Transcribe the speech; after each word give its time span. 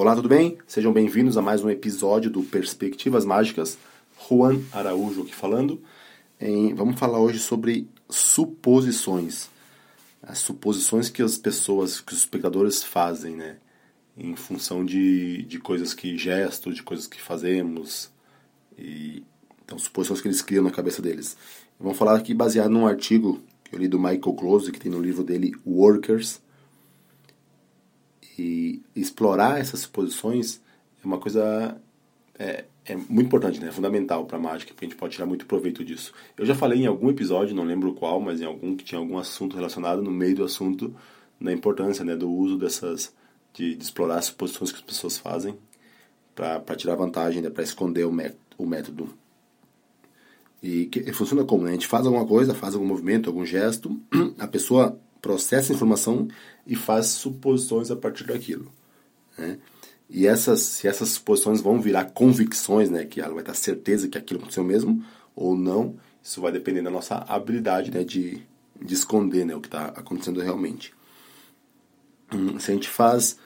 Olá, 0.00 0.14
tudo 0.14 0.28
bem? 0.28 0.56
Sejam 0.64 0.92
bem-vindos 0.92 1.36
a 1.36 1.42
mais 1.42 1.64
um 1.64 1.68
episódio 1.68 2.30
do 2.30 2.44
Perspectivas 2.44 3.24
Mágicas. 3.24 3.76
Juan 4.28 4.60
Araújo 4.70 5.22
aqui 5.22 5.34
falando. 5.34 5.82
Em, 6.40 6.72
vamos 6.72 7.00
falar 7.00 7.18
hoje 7.18 7.40
sobre 7.40 7.88
suposições. 8.08 9.50
As 10.22 10.38
suposições 10.38 11.08
que 11.08 11.20
as 11.20 11.36
pessoas, 11.36 12.00
que 12.00 12.12
os 12.12 12.20
espectadores 12.20 12.80
fazem, 12.80 13.34
né? 13.34 13.56
Em 14.16 14.36
função 14.36 14.84
de, 14.84 15.42
de 15.42 15.58
coisas 15.58 15.92
que 15.92 16.16
gestos, 16.16 16.76
de 16.76 16.82
coisas 16.84 17.08
que 17.08 17.20
fazemos. 17.20 18.08
E, 18.78 19.24
então, 19.64 19.76
suposições 19.80 20.20
que 20.20 20.28
eles 20.28 20.42
criam 20.42 20.62
na 20.62 20.70
cabeça 20.70 21.02
deles. 21.02 21.36
Vamos 21.76 21.98
falar 21.98 22.14
aqui 22.14 22.32
baseado 22.32 22.70
num 22.70 22.86
artigo 22.86 23.40
que 23.64 23.74
eu 23.74 23.80
li 23.80 23.88
do 23.88 23.98
Michael 23.98 24.34
Close, 24.34 24.70
que 24.70 24.78
tem 24.78 24.92
no 24.92 25.02
livro 25.02 25.24
dele 25.24 25.56
Workers 25.66 26.40
e 28.38 28.82
explorar 28.94 29.60
essas 29.60 29.80
suposições 29.80 30.60
é 31.02 31.06
uma 31.06 31.18
coisa 31.18 31.76
é, 32.38 32.64
é 32.84 32.96
muito 32.96 33.26
importante, 33.26 33.60
né? 33.60 33.68
É 33.68 33.72
fundamental 33.72 34.24
para 34.24 34.38
a 34.38 34.40
mágica, 34.40 34.72
porque 34.72 34.86
a 34.86 34.88
gente 34.88 34.98
pode 34.98 35.14
tirar 35.14 35.26
muito 35.26 35.44
proveito 35.44 35.84
disso. 35.84 36.12
Eu 36.36 36.46
já 36.46 36.54
falei 36.54 36.80
em 36.82 36.86
algum 36.86 37.10
episódio, 37.10 37.54
não 37.54 37.64
lembro 37.64 37.92
qual, 37.94 38.20
mas 38.20 38.40
em 38.40 38.44
algum 38.44 38.76
que 38.76 38.84
tinha 38.84 38.98
algum 38.98 39.18
assunto 39.18 39.56
relacionado 39.56 40.02
no 40.02 40.10
meio 40.10 40.36
do 40.36 40.44
assunto 40.44 40.94
na 41.38 41.52
importância, 41.52 42.04
né, 42.04 42.16
do 42.16 42.30
uso 42.30 42.56
dessas 42.56 43.12
de, 43.52 43.74
de 43.74 43.82
explorar 43.82 44.18
as 44.18 44.26
suposições 44.26 44.72
que 44.72 44.78
as 44.78 44.84
pessoas 44.84 45.18
fazem 45.18 45.56
para 46.34 46.76
tirar 46.76 46.94
vantagem, 46.94 47.42
né, 47.42 47.50
para 47.50 47.64
esconder 47.64 48.04
o 48.06 48.12
o 48.56 48.66
método. 48.66 49.08
E 50.62 50.86
que, 50.86 51.12
funciona 51.12 51.44
como? 51.44 51.64
Né? 51.64 51.70
A 51.70 51.72
gente 51.72 51.86
faz 51.86 52.04
alguma 52.06 52.26
coisa, 52.26 52.54
faz 52.54 52.74
algum 52.74 52.86
movimento, 52.86 53.28
algum 53.28 53.44
gesto, 53.44 54.00
a 54.38 54.46
pessoa 54.46 54.98
processa 55.20 55.72
a 55.72 55.76
informação 55.76 56.28
e 56.66 56.74
faz 56.76 57.06
suposições 57.06 57.90
a 57.90 57.96
partir 57.96 58.24
daquilo. 58.24 58.70
Né? 59.36 59.58
E 60.08 60.26
essas, 60.26 60.60
se 60.60 60.88
essas 60.88 61.10
suposições 61.10 61.60
vão 61.60 61.80
virar 61.80 62.06
convicções, 62.06 62.88
né, 62.88 63.04
que 63.04 63.20
ela 63.20 63.34
vai 63.34 63.42
ter 63.42 63.54
certeza 63.54 64.08
que 64.08 64.16
aquilo 64.16 64.40
aconteceu 64.40 64.64
mesmo 64.64 65.04
ou 65.36 65.56
não, 65.56 65.96
isso 66.22 66.40
vai 66.40 66.50
depender 66.50 66.82
da 66.82 66.90
nossa 66.90 67.16
habilidade 67.28 67.90
né, 67.90 68.02
de, 68.04 68.42
de 68.80 68.94
esconder 68.94 69.44
né, 69.44 69.54
o 69.54 69.60
que 69.60 69.68
está 69.68 69.86
acontecendo 69.86 70.40
realmente. 70.40 70.94
Hum, 72.32 72.58
se 72.58 72.70
a 72.70 72.74
gente 72.74 72.88
faz 72.88 73.38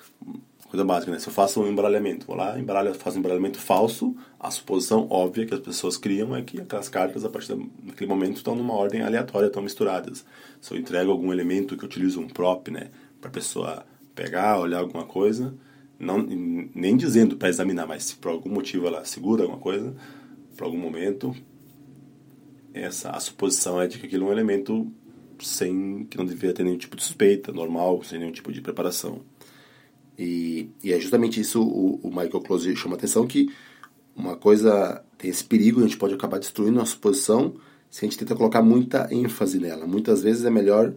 coisa 0.72 0.86
básica, 0.86 1.12
né? 1.12 1.18
Se 1.18 1.28
eu 1.28 1.32
faço 1.34 1.60
um 1.60 1.68
embaralhamento, 1.68 2.26
vou 2.26 2.34
lá, 2.34 2.58
embaralho, 2.58 2.94
faço 2.94 3.18
um 3.18 3.20
embaralhamento 3.20 3.58
falso, 3.58 4.16
a 4.40 4.50
suposição 4.50 5.06
óbvia 5.10 5.44
que 5.44 5.52
as 5.52 5.60
pessoas 5.60 5.98
criam 5.98 6.34
é 6.34 6.40
que 6.40 6.62
aquelas 6.62 6.88
cartas, 6.88 7.26
a 7.26 7.28
partir 7.28 7.54
daquele 7.82 8.08
momento, 8.08 8.38
estão 8.38 8.54
numa 8.54 8.72
ordem 8.72 9.02
aleatória, 9.02 9.48
estão 9.48 9.62
misturadas. 9.62 10.24
Se 10.62 10.72
eu 10.72 10.78
entrego 10.78 11.10
algum 11.10 11.30
elemento 11.30 11.76
que 11.76 11.84
eu 11.84 11.88
utilizo 11.88 12.22
um 12.22 12.26
prop, 12.26 12.70
né, 12.70 12.88
para 13.20 13.28
a 13.28 13.32
pessoa 13.32 13.84
pegar, 14.14 14.58
olhar 14.58 14.78
alguma 14.78 15.04
coisa, 15.04 15.54
não, 15.98 16.22
nem 16.74 16.96
dizendo 16.96 17.36
para 17.36 17.50
examinar, 17.50 17.86
mas 17.86 18.04
se 18.04 18.16
por 18.16 18.30
algum 18.30 18.48
motivo 18.48 18.86
ela 18.86 19.04
segura 19.04 19.42
alguma 19.42 19.60
coisa, 19.60 19.94
por 20.56 20.64
algum 20.64 20.78
momento, 20.78 21.36
essa 22.72 23.10
a 23.10 23.20
suposição 23.20 23.78
é 23.78 23.86
de 23.86 23.98
que 23.98 24.06
aquilo 24.06 24.24
é 24.24 24.28
um 24.30 24.32
elemento 24.32 24.90
sem 25.38 26.06
que 26.06 26.16
não 26.16 26.24
deveria 26.24 26.54
ter 26.54 26.62
nenhum 26.62 26.78
tipo 26.78 26.96
de 26.96 27.02
suspeita, 27.02 27.52
normal, 27.52 28.02
sem 28.02 28.18
nenhum 28.18 28.32
tipo 28.32 28.50
de 28.50 28.62
preparação. 28.62 29.20
E, 30.18 30.70
e 30.82 30.92
é 30.92 31.00
justamente 31.00 31.40
isso 31.40 31.62
o, 31.62 32.00
o 32.02 32.08
Michael 32.08 32.40
Close 32.40 32.76
chama 32.76 32.96
atenção, 32.96 33.26
que 33.26 33.52
uma 34.14 34.36
coisa 34.36 35.02
tem 35.16 35.30
esse 35.30 35.44
perigo, 35.44 35.80
a 35.80 35.84
gente 35.84 35.96
pode 35.96 36.14
acabar 36.14 36.38
destruindo 36.38 36.80
a 36.80 36.84
suposição 36.84 37.54
se 37.88 38.04
a 38.04 38.08
gente 38.08 38.18
tenta 38.18 38.34
colocar 38.34 38.62
muita 38.62 39.08
ênfase 39.12 39.58
nela. 39.58 39.86
Muitas 39.86 40.22
vezes 40.22 40.44
é 40.44 40.50
melhor 40.50 40.94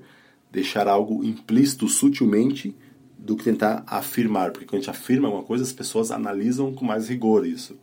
deixar 0.52 0.88
algo 0.88 1.24
implícito 1.24 1.88
sutilmente 1.88 2.76
do 3.18 3.36
que 3.36 3.44
tentar 3.44 3.84
afirmar, 3.88 4.52
porque 4.52 4.66
quando 4.66 4.76
a 4.76 4.80
gente 4.80 4.90
afirma 4.90 5.28
alguma 5.28 5.44
coisa, 5.44 5.64
as 5.64 5.74
pessoas 5.74 6.12
analisam 6.12 6.74
com 6.74 6.86
mais 6.86 7.10
rigor 7.10 7.46
isso. 7.46 7.78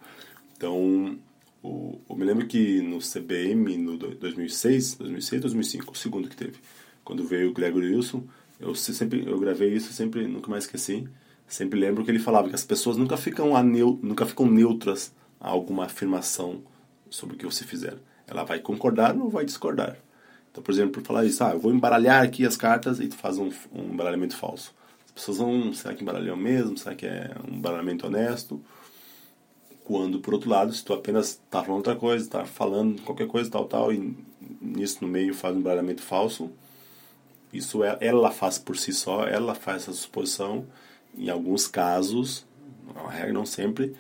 Então, 0.57 1.19
o, 1.63 1.99
eu 2.09 2.17
me 2.17 2.25
lembro 2.25 2.47
que 2.47 2.81
no 2.81 2.99
CBM, 2.99 3.77
no 3.77 3.99
2006, 3.99 4.95
2006, 4.95 5.43
2005, 5.43 5.93
o 5.93 5.97
segundo 5.97 6.29
que 6.29 6.37
teve, 6.37 6.55
quando 7.05 7.25
veio 7.25 7.51
o 7.51 7.53
Gregory 7.53 7.95
Wilson, 7.95 8.23
eu 8.61 8.75
sempre 8.75 9.25
eu 9.27 9.39
gravei 9.39 9.75
isso, 9.75 9.93
sempre 9.93 10.27
nunca 10.27 10.51
mais 10.51 10.65
esqueci. 10.65 11.07
Sempre 11.53 11.79
lembro 11.79 12.03
que 12.03 12.11
ele 12.11 12.19
falava 12.19 12.49
que 12.49 12.55
as 12.55 12.65
pessoas 12.65 12.97
nunca 12.97 13.15
ficam, 13.15 13.55
aneu, 13.55 14.01
nunca 14.03 14.25
ficam 14.25 14.47
neutras 14.47 15.13
a 15.39 15.51
alguma 15.51 15.85
afirmação 15.85 16.63
sobre 17.11 17.37
o 17.37 17.39
que 17.39 17.45
você 17.45 17.63
fizer. 17.63 17.99
Ela 18.27 18.43
vai 18.43 18.59
concordar 18.59 19.15
ou 19.15 19.29
vai 19.29 19.45
discordar. 19.45 19.99
Então, 20.51 20.63
por 20.63 20.73
exemplo, 20.73 20.93
por 20.93 21.03
falar 21.03 21.27
isso, 21.27 21.45
ah, 21.45 21.51
eu 21.51 21.61
vou 21.61 21.71
embaralhar 21.71 22.25
aqui 22.25 22.47
as 22.47 22.57
cartas 22.57 23.01
e 23.01 23.07
tu 23.07 23.17
faz 23.17 23.37
um, 23.37 23.51
um 23.71 23.93
embaralhamento 23.93 24.35
falso. 24.35 24.75
As 25.05 25.13
pessoas 25.13 25.37
vão, 25.37 25.75
será 25.75 25.93
que 25.93 26.03
embaralhou 26.03 26.39
mesmo? 26.39 26.79
Será 26.79 26.95
que 26.95 27.05
é 27.05 27.31
um 27.47 27.57
embaralhamento 27.57 28.07
honesto? 28.07 28.59
Quando, 29.85 30.21
por 30.21 30.33
outro 30.33 30.49
lado, 30.49 30.73
se 30.73 30.83
tu 30.83 30.95
apenas 30.95 31.33
está 31.33 31.63
falando 31.63 31.77
outra 31.77 31.97
coisa, 31.97 32.25
está 32.25 32.47
falando 32.47 33.03
qualquer 33.03 33.27
coisa, 33.27 33.51
tal, 33.51 33.67
tal, 33.67 33.93
e 33.93 34.17
nisso 34.59 35.01
no 35.03 35.09
meio 35.09 35.35
faz 35.35 35.55
um 35.55 35.59
embaralhamento 35.59 36.01
falso, 36.01 36.51
isso 37.53 37.85
é, 37.85 37.99
ela 38.01 38.31
faz 38.31 38.59
por 38.59 38.75
si 38.75 38.91
só, 38.91 39.27
ela 39.27 39.55
faz 39.55 39.83
essa 39.83 39.93
suposição 39.93 40.67
em 41.17 41.29
alguns 41.29 41.67
casos, 41.67 42.47
não 42.95 43.07
regra 43.07 43.33
não 43.33 43.47
sempre, 43.47 43.95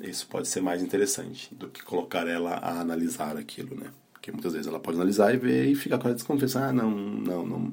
isso 0.00 0.26
pode 0.26 0.48
ser 0.48 0.60
mais 0.60 0.82
interessante 0.82 1.54
do 1.54 1.68
que 1.68 1.82
colocar 1.82 2.26
ela 2.26 2.54
a 2.54 2.80
analisar 2.80 3.36
aquilo, 3.36 3.76
né? 3.76 3.90
Porque 4.12 4.32
muitas 4.32 4.52
vezes 4.52 4.66
ela 4.66 4.80
pode 4.80 4.96
analisar 4.96 5.34
e 5.34 5.36
ver 5.36 5.66
e 5.66 5.74
ficar 5.74 5.98
com 5.98 6.08
a 6.08 6.12
desconfiança, 6.12 6.66
ah, 6.66 6.72
não, 6.72 6.90
não, 6.90 7.46
não, 7.46 7.72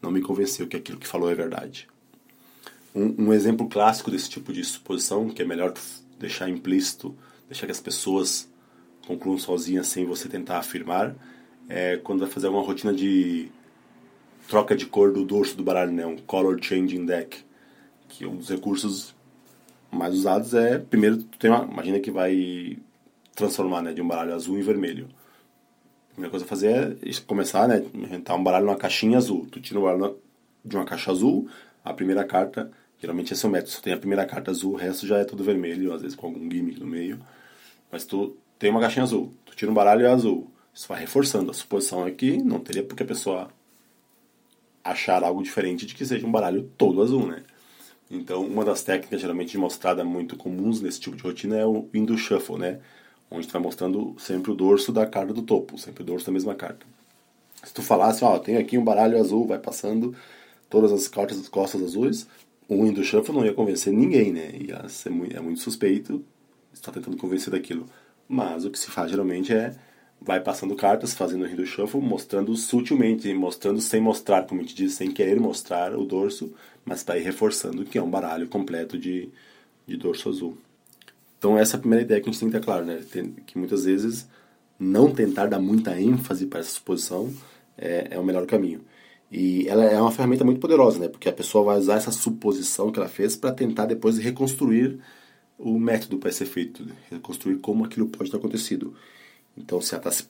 não 0.00 0.10
me 0.10 0.22
convenceu 0.22 0.66
que 0.66 0.76
aquilo 0.76 0.98
que 0.98 1.06
falou 1.06 1.30
é 1.30 1.34
verdade. 1.34 1.88
Um, 2.94 3.26
um 3.26 3.32
exemplo 3.32 3.68
clássico 3.68 4.10
desse 4.10 4.30
tipo 4.30 4.52
de 4.52 4.64
suposição, 4.64 5.28
que 5.28 5.42
é 5.42 5.44
melhor 5.44 5.74
deixar 6.18 6.48
implícito, 6.48 7.14
deixar 7.48 7.66
que 7.66 7.72
as 7.72 7.80
pessoas 7.80 8.48
concluam 9.06 9.38
sozinhas 9.38 9.88
sem 9.88 10.06
você 10.06 10.28
tentar 10.28 10.58
afirmar, 10.58 11.14
é 11.68 11.96
quando 11.96 12.20
vai 12.20 12.28
fazer 12.28 12.48
uma 12.48 12.62
rotina 12.62 12.92
de 12.92 13.50
troca 14.48 14.76
de 14.76 14.86
cor 14.86 15.12
do 15.12 15.24
dorso 15.24 15.56
do 15.56 15.62
baralho, 15.62 15.92
né? 15.92 16.06
Um 16.06 16.16
color 16.16 16.58
changing 16.62 17.04
deck 17.04 17.44
que 18.12 18.26
um 18.26 18.36
dos 18.36 18.48
recursos 18.48 19.14
mais 19.90 20.14
usados 20.14 20.54
é, 20.54 20.78
primeiro, 20.78 21.18
tu 21.18 21.38
tem 21.38 21.50
uma, 21.50 21.64
imagina 21.64 21.98
que 21.98 22.10
vai 22.10 22.78
transformar 23.34 23.82
né, 23.82 23.92
de 23.92 24.02
um 24.02 24.06
baralho 24.06 24.34
azul 24.34 24.58
em 24.58 24.62
vermelho. 24.62 25.08
A 26.10 26.12
primeira 26.12 26.30
coisa 26.30 26.44
a 26.44 26.48
fazer 26.48 26.98
é 27.02 27.10
começar, 27.26 27.66
né, 27.66 27.84
inventar 27.94 28.36
um 28.36 28.42
baralho 28.42 28.66
numa 28.66 28.76
caixinha 28.76 29.16
azul. 29.18 29.46
Tu 29.50 29.60
tira 29.60 29.80
o 29.80 29.82
baralho 29.82 30.18
de 30.64 30.76
uma 30.76 30.84
caixa 30.84 31.10
azul, 31.10 31.48
a 31.84 31.92
primeira 31.92 32.24
carta, 32.24 32.70
geralmente 33.00 33.32
é 33.32 33.46
o 33.46 33.50
método, 33.50 33.70
só 33.70 33.80
tem 33.80 33.92
a 33.92 33.98
primeira 33.98 34.26
carta 34.26 34.50
azul, 34.50 34.74
o 34.74 34.76
resto 34.76 35.06
já 35.06 35.18
é 35.18 35.24
tudo 35.24 35.42
vermelho, 35.42 35.92
às 35.92 36.02
vezes 36.02 36.16
com 36.16 36.26
algum 36.26 36.50
gimmick 36.50 36.78
no 36.78 36.86
meio. 36.86 37.18
Mas 37.90 38.04
tu 38.04 38.36
tem 38.58 38.70
uma 38.70 38.80
caixinha 38.80 39.02
azul, 39.02 39.32
tu 39.44 39.56
tira 39.56 39.70
um 39.70 39.74
baralho 39.74 40.06
é 40.06 40.10
azul. 40.10 40.50
Isso 40.74 40.88
vai 40.88 41.00
reforçando. 41.00 41.50
A 41.50 41.54
suposição 41.54 42.06
é 42.06 42.10
que 42.10 42.38
não 42.38 42.58
teria 42.58 42.82
porque 42.82 43.02
a 43.02 43.06
pessoa 43.06 43.50
achar 44.82 45.22
algo 45.22 45.42
diferente 45.42 45.84
de 45.84 45.94
que 45.94 46.04
seja 46.04 46.26
um 46.26 46.30
baralho 46.30 46.70
todo 46.78 47.02
azul, 47.02 47.26
né? 47.26 47.42
Então, 48.10 48.44
uma 48.44 48.64
das 48.64 48.82
técnicas 48.82 49.20
geralmente 49.20 49.56
mostrada 49.56 50.04
muito 50.04 50.36
comuns 50.36 50.80
nesse 50.80 51.00
tipo 51.00 51.16
de 51.16 51.22
rotina 51.22 51.56
é 51.56 51.66
o 51.66 51.88
Indo 51.94 52.16
Shuffle, 52.16 52.58
né? 52.58 52.80
Onde 53.30 53.48
vai 53.48 53.62
mostrando 53.62 54.14
sempre 54.18 54.50
o 54.50 54.54
dorso 54.54 54.92
da 54.92 55.06
carta 55.06 55.32
do 55.32 55.42
topo, 55.42 55.78
sempre 55.78 56.02
o 56.02 56.06
dorso 56.06 56.26
da 56.26 56.32
mesma 56.32 56.54
carta. 56.54 56.84
Se 57.64 57.72
tu 57.72 57.82
falasse, 57.82 58.22
ó, 58.24 58.38
tem 58.38 58.56
aqui 58.56 58.76
um 58.76 58.84
baralho 58.84 59.18
azul, 59.18 59.46
vai 59.46 59.58
passando 59.58 60.14
todas 60.68 60.92
as 60.92 61.08
cartas 61.08 61.38
das 61.38 61.48
costas 61.48 61.82
azuis, 61.82 62.26
o 62.68 62.86
Indo 62.86 63.02
Shuffle 63.02 63.34
não 63.34 63.44
ia 63.44 63.54
convencer 63.54 63.92
ninguém, 63.92 64.32
né? 64.32 64.52
Ia 64.58 64.88
ser 64.88 65.10
muito, 65.10 65.36
é 65.36 65.40
muito 65.40 65.60
suspeito 65.60 66.24
estar 66.72 66.92
tentando 66.92 67.16
convencer 67.16 67.50
daquilo. 67.50 67.86
Mas 68.28 68.64
o 68.64 68.70
que 68.70 68.78
se 68.78 68.90
faz 68.90 69.10
geralmente 69.10 69.52
é 69.52 69.74
vai 70.24 70.40
passando 70.40 70.74
cartas, 70.74 71.14
fazendo 71.14 71.44
o 71.44 71.48
Hindu 71.48 71.66
Shuffle, 71.66 72.00
mostrando 72.00 72.54
sutilmente, 72.56 73.32
mostrando 73.34 73.80
sem 73.80 74.00
mostrar, 74.00 74.46
como 74.46 74.60
a 74.60 74.64
gente 74.64 74.74
diz, 74.74 74.94
sem 74.94 75.10
querer 75.10 75.40
mostrar 75.40 75.94
o 75.94 76.04
dorso, 76.04 76.52
mas 76.84 77.02
para 77.02 77.18
ir 77.18 77.22
reforçando 77.22 77.84
que 77.84 77.98
é 77.98 78.02
um 78.02 78.10
baralho 78.10 78.48
completo 78.48 78.98
de, 78.98 79.28
de 79.86 79.96
dorso 79.96 80.28
azul. 80.28 80.56
Então 81.38 81.58
essa 81.58 81.76
é 81.76 81.78
a 81.78 81.80
primeira 81.80 82.04
ideia 82.04 82.20
que 82.20 82.28
a 82.28 82.32
gente 82.32 82.40
tem 82.40 82.50
que 82.50 82.58
ter 82.58 82.64
claro, 82.64 82.84
né? 82.84 83.00
que 83.46 83.58
muitas 83.58 83.84
vezes 83.84 84.28
não 84.78 85.12
tentar 85.12 85.46
dar 85.46 85.60
muita 85.60 86.00
ênfase 86.00 86.46
para 86.46 86.60
essa 86.60 86.70
suposição 86.70 87.32
é, 87.76 88.08
é 88.10 88.18
o 88.18 88.24
melhor 88.24 88.46
caminho. 88.46 88.80
E 89.30 89.66
ela 89.66 89.84
é 89.84 89.98
uma 89.98 90.10
ferramenta 90.10 90.44
muito 90.44 90.60
poderosa, 90.60 90.98
né? 90.98 91.08
Porque 91.08 91.26
a 91.26 91.32
pessoa 91.32 91.64
vai 91.64 91.78
usar 91.78 91.94
essa 91.94 92.12
suposição 92.12 92.92
que 92.92 92.98
ela 92.98 93.08
fez 93.08 93.34
para 93.34 93.50
tentar 93.50 93.86
depois 93.86 94.18
reconstruir 94.18 95.00
o 95.58 95.78
método 95.78 96.18
para 96.18 96.30
ser 96.30 96.44
feito, 96.44 96.86
reconstruir 97.10 97.56
como 97.56 97.84
aquilo 97.84 98.08
pode 98.08 98.30
ter 98.30 98.36
acontecido. 98.36 98.94
Então, 99.56 99.80
se 99.80 99.94
ela 99.94 100.00
está 100.00 100.10
se 100.10 100.28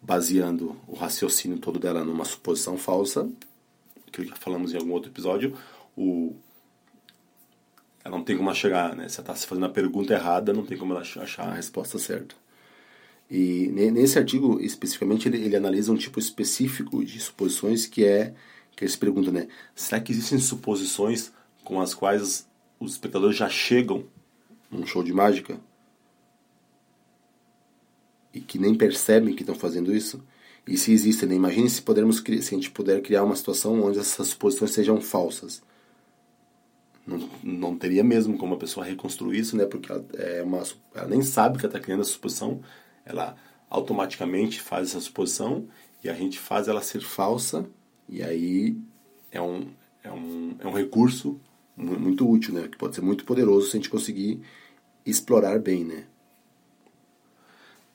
baseando 0.00 0.76
o 0.86 0.94
raciocínio 0.94 1.58
todo 1.58 1.78
dela 1.78 2.04
numa 2.04 2.24
suposição 2.24 2.76
falsa, 2.76 3.28
que 4.10 4.24
já 4.24 4.36
falamos 4.36 4.72
em 4.72 4.76
algum 4.76 4.92
outro 4.92 5.10
episódio, 5.10 5.56
o 5.96 6.34
ela 8.04 8.16
não 8.16 8.24
tem 8.24 8.36
como 8.36 8.52
chegar, 8.52 8.96
né? 8.96 9.08
Se 9.08 9.16
ela 9.16 9.22
está 9.22 9.36
se 9.36 9.46
fazendo 9.46 9.66
a 9.66 9.70
pergunta 9.70 10.12
errada, 10.12 10.52
não 10.52 10.66
tem 10.66 10.76
como 10.76 10.92
ela 10.92 11.02
achar 11.02 11.48
a 11.48 11.54
resposta 11.54 11.98
certa. 11.98 12.34
E 13.30 13.68
nesse 13.68 14.18
artigo, 14.18 14.60
especificamente, 14.60 15.28
ele, 15.28 15.38
ele 15.38 15.56
analisa 15.56 15.92
um 15.92 15.96
tipo 15.96 16.18
específico 16.18 17.04
de 17.04 17.20
suposições 17.20 17.86
que 17.86 18.04
é 18.04 18.34
que 18.76 18.86
se 18.88 18.98
pergunta, 18.98 19.30
né? 19.30 19.48
Será 19.74 20.00
que 20.00 20.12
existem 20.12 20.38
suposições 20.38 21.32
com 21.62 21.80
as 21.80 21.94
quais 21.94 22.48
os 22.80 22.92
espectadores 22.92 23.36
já 23.36 23.48
chegam 23.48 24.04
num 24.70 24.84
show 24.84 25.02
de 25.02 25.12
mágica 25.12 25.60
e 28.32 28.40
que 28.40 28.58
nem 28.58 28.74
percebem 28.74 29.34
que 29.34 29.42
estão 29.42 29.54
fazendo 29.54 29.94
isso, 29.94 30.22
e 30.66 30.76
se 30.76 30.92
existem, 30.92 31.28
né? 31.28 31.34
imagine 31.34 31.68
se, 31.68 31.82
pudermos, 31.82 32.18
se 32.18 32.54
a 32.54 32.56
gente 32.56 32.70
puder 32.70 33.02
criar 33.02 33.24
uma 33.24 33.34
situação 33.34 33.82
onde 33.82 33.98
essas 33.98 34.28
suposições 34.28 34.70
sejam 34.70 35.00
falsas. 35.00 35.62
Não, 37.04 37.28
não 37.42 37.76
teria 37.76 38.04
mesmo 38.04 38.38
como 38.38 38.54
a 38.54 38.58
pessoa 38.58 38.86
reconstruir 38.86 39.40
isso, 39.40 39.56
né? 39.56 39.66
Porque 39.66 39.90
ela, 39.90 40.04
é 40.14 40.40
uma, 40.42 40.62
ela 40.94 41.08
nem 41.08 41.20
sabe 41.20 41.58
que 41.58 41.66
está 41.66 41.80
criando 41.80 42.02
essa 42.02 42.12
suposição, 42.12 42.60
ela 43.04 43.36
automaticamente 43.68 44.60
faz 44.60 44.90
essa 44.90 45.00
suposição 45.00 45.66
e 46.04 46.08
a 46.08 46.14
gente 46.14 46.38
faz 46.38 46.68
ela 46.68 46.80
ser 46.80 47.00
falsa, 47.00 47.66
e 48.08 48.22
aí 48.22 48.76
é 49.32 49.40
um, 49.40 49.66
é 50.04 50.12
um, 50.12 50.56
é 50.60 50.66
um 50.66 50.72
recurso 50.72 51.40
muito 51.76 52.28
útil, 52.28 52.54
né? 52.54 52.68
Que 52.68 52.76
pode 52.76 52.94
ser 52.94 53.00
muito 53.00 53.24
poderoso 53.24 53.68
se 53.68 53.76
a 53.76 53.80
gente 53.80 53.90
conseguir 53.90 54.40
explorar 55.04 55.58
bem, 55.58 55.84
né? 55.84 56.04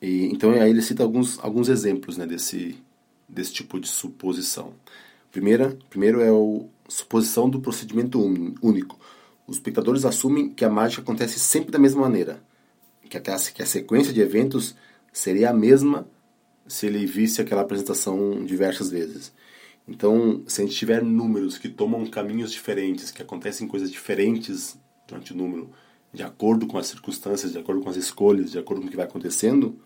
E, 0.01 0.25
então 0.25 0.51
aí 0.51 0.69
ele 0.69 0.81
cita 0.81 1.03
alguns, 1.03 1.39
alguns 1.39 1.69
exemplos 1.69 2.17
né, 2.17 2.25
desse, 2.25 2.77
desse 3.27 3.53
tipo 3.53 3.79
de 3.79 3.87
suposição. 3.87 4.73
Primeira, 5.31 5.77
primeiro 5.89 6.21
é 6.21 6.29
a 6.29 6.65
suposição 6.87 7.49
do 7.49 7.59
procedimento 7.59 8.19
único. 8.61 8.99
Os 9.45 9.57
espectadores 9.57 10.05
assumem 10.05 10.49
que 10.49 10.65
a 10.65 10.69
mágica 10.69 11.01
acontece 11.01 11.39
sempre 11.39 11.71
da 11.71 11.79
mesma 11.79 12.01
maneira, 12.01 12.41
que 13.09 13.17
a, 13.17 13.21
que 13.21 13.61
a 13.61 13.65
sequência 13.65 14.13
de 14.13 14.21
eventos 14.21 14.75
seria 15.11 15.49
a 15.49 15.53
mesma 15.53 16.07
se 16.67 16.85
ele 16.85 17.05
visse 17.05 17.41
aquela 17.41 17.61
apresentação 17.61 18.43
diversas 18.43 18.89
vezes. 18.89 19.31
Então, 19.87 20.43
se 20.47 20.61
a 20.61 20.65
gente 20.65 20.75
tiver 20.75 21.01
números 21.01 21.57
que 21.57 21.69
tomam 21.69 22.05
caminhos 22.07 22.51
diferentes, 22.51 23.09
que 23.09 23.21
acontecem 23.21 23.67
coisas 23.67 23.89
diferentes 23.89 24.77
durante 25.07 25.31
o 25.31 25.37
número, 25.37 25.71
de 26.13 26.23
acordo 26.23 26.67
com 26.67 26.77
as 26.77 26.87
circunstâncias, 26.87 27.53
de 27.53 27.57
acordo 27.57 27.81
com 27.81 27.89
as 27.89 27.95
escolhas, 27.95 28.51
de 28.51 28.59
acordo 28.59 28.81
com 28.81 28.87
o 28.87 28.89
que 28.89 28.97
vai 28.97 29.05
acontecendo, 29.05 29.79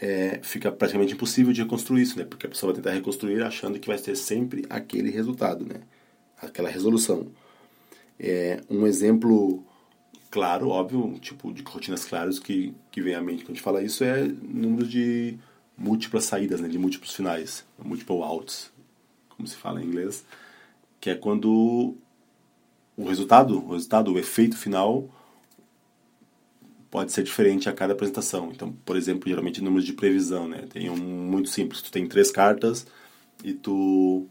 é, 0.00 0.40
fica 0.42 0.72
praticamente 0.72 1.12
impossível 1.12 1.52
de 1.52 1.62
reconstruir 1.62 2.02
isso, 2.02 2.18
né? 2.18 2.24
Porque 2.24 2.46
a 2.46 2.48
pessoa 2.48 2.72
vai 2.72 2.82
tentar 2.82 2.94
reconstruir 2.94 3.42
achando 3.42 3.78
que 3.78 3.86
vai 3.86 3.98
ter 3.98 4.16
sempre 4.16 4.64
aquele 4.70 5.10
resultado, 5.10 5.64
né? 5.66 5.82
Aquela 6.40 6.70
resolução. 6.70 7.28
É, 8.18 8.62
um 8.70 8.86
exemplo 8.86 9.62
claro, 10.30 10.68
óbvio, 10.68 11.04
um 11.04 11.18
tipo 11.18 11.52
de 11.52 11.62
rotinas 11.62 12.04
claras 12.04 12.38
que, 12.38 12.74
que 12.90 13.02
vem 13.02 13.14
à 13.14 13.20
mente 13.20 13.42
quando 13.42 13.50
a 13.50 13.54
gente 13.54 13.62
fala 13.62 13.82
isso 13.82 14.04
é 14.04 14.22
número 14.22 14.86
de 14.86 15.36
múltiplas 15.76 16.24
saídas, 16.24 16.60
né? 16.60 16.68
De 16.68 16.78
múltiplos 16.78 17.14
finais, 17.14 17.66
multiple 17.78 18.22
outs, 18.22 18.72
como 19.28 19.46
se 19.46 19.56
fala 19.56 19.82
em 19.82 19.86
inglês, 19.86 20.24
que 20.98 21.10
é 21.10 21.14
quando 21.14 21.94
o 22.96 23.04
resultado, 23.04 23.58
o 23.58 23.72
resultado, 23.72 24.12
o 24.12 24.18
efeito 24.18 24.56
final 24.56 25.08
pode 26.90 27.12
ser 27.12 27.22
diferente 27.22 27.68
a 27.68 27.72
cada 27.72 27.92
apresentação. 27.92 28.50
Então, 28.50 28.72
por 28.84 28.96
exemplo, 28.96 29.28
geralmente 29.28 29.62
números 29.62 29.84
de 29.86 29.92
previsão, 29.92 30.48
né? 30.48 30.64
Tem 30.72 30.90
um 30.90 30.96
muito 30.96 31.48
simples. 31.48 31.80
Tu 31.80 31.90
tem 31.90 32.06
três 32.06 32.30
cartas 32.30 32.86
e 33.44 33.52
tu 33.52 34.26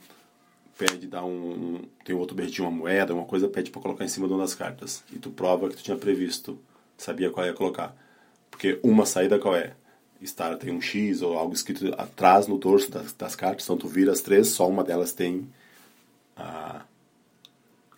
pede 0.78 1.08
dar 1.08 1.26
um 1.26 1.82
tem 2.06 2.16
outro 2.16 2.36
berretinho 2.36 2.68
uma 2.68 2.78
moeda, 2.78 3.14
uma 3.14 3.26
coisa 3.26 3.48
pede 3.48 3.70
para 3.70 3.82
colocar 3.82 4.06
em 4.06 4.08
cima 4.08 4.28
de 4.28 4.34
uma 4.34 4.42
das 4.42 4.56
cartas 4.56 5.04
e 5.14 5.20
tu 5.20 5.30
prova 5.30 5.70
que 5.70 5.76
tu 5.76 5.84
tinha 5.84 5.98
previsto, 5.98 6.58
sabia 6.98 7.30
qual 7.30 7.46
ia 7.46 7.54
colocar. 7.54 7.96
Porque 8.50 8.80
uma 8.82 9.06
saída 9.06 9.38
qual 9.38 9.56
é? 9.56 9.74
Estar 10.22 10.56
tem 10.58 10.74
um 10.74 10.82
X 10.82 11.22
ou 11.22 11.38
algo 11.38 11.54
escrito 11.54 11.94
atrás 11.98 12.48
no 12.48 12.58
dorso 12.58 12.92
das, 12.92 13.14
das 13.14 13.36
cartas, 13.36 13.66
então 13.66 13.78
tu 13.78 13.88
vira 13.88 14.12
as 14.12 14.22
três, 14.22 14.50
só 14.50 14.68
uma 14.68 14.84
delas 14.84 15.14
tem 15.14 15.48
a 16.36 16.82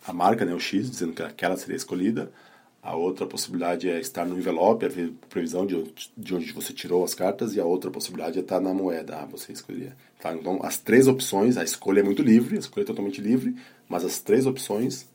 a 0.04 0.12
marca, 0.12 0.44
né, 0.44 0.52
o 0.52 0.60
X, 0.60 0.90
dizendo 0.90 1.12
que 1.12 1.22
aquela 1.22 1.56
seria 1.56 1.76
escolhida. 1.76 2.30
A 2.82 2.96
outra 2.96 3.24
possibilidade 3.24 3.88
é 3.88 4.00
estar 4.00 4.26
no 4.26 4.36
envelope, 4.36 4.84
a 4.84 4.90
previsão 5.28 5.64
de 5.64 5.76
onde, 5.76 6.10
de 6.16 6.34
onde 6.34 6.52
você 6.52 6.72
tirou 6.72 7.04
as 7.04 7.14
cartas, 7.14 7.54
e 7.54 7.60
a 7.60 7.64
outra 7.64 7.92
possibilidade 7.92 8.38
é 8.38 8.42
estar 8.42 8.60
na 8.60 8.74
moeda, 8.74 9.18
ah, 9.18 9.24
você 9.24 9.52
escolher. 9.52 9.94
Tá? 10.20 10.34
Então, 10.34 10.58
as 10.64 10.78
três 10.78 11.06
opções, 11.06 11.56
a 11.56 11.62
escolha 11.62 12.00
é 12.00 12.02
muito 12.02 12.22
livre, 12.22 12.56
a 12.56 12.58
escolha 12.58 12.82
é 12.82 12.86
totalmente 12.86 13.20
livre, 13.20 13.54
mas 13.88 14.04
as 14.04 14.18
três 14.18 14.46
opções 14.46 15.08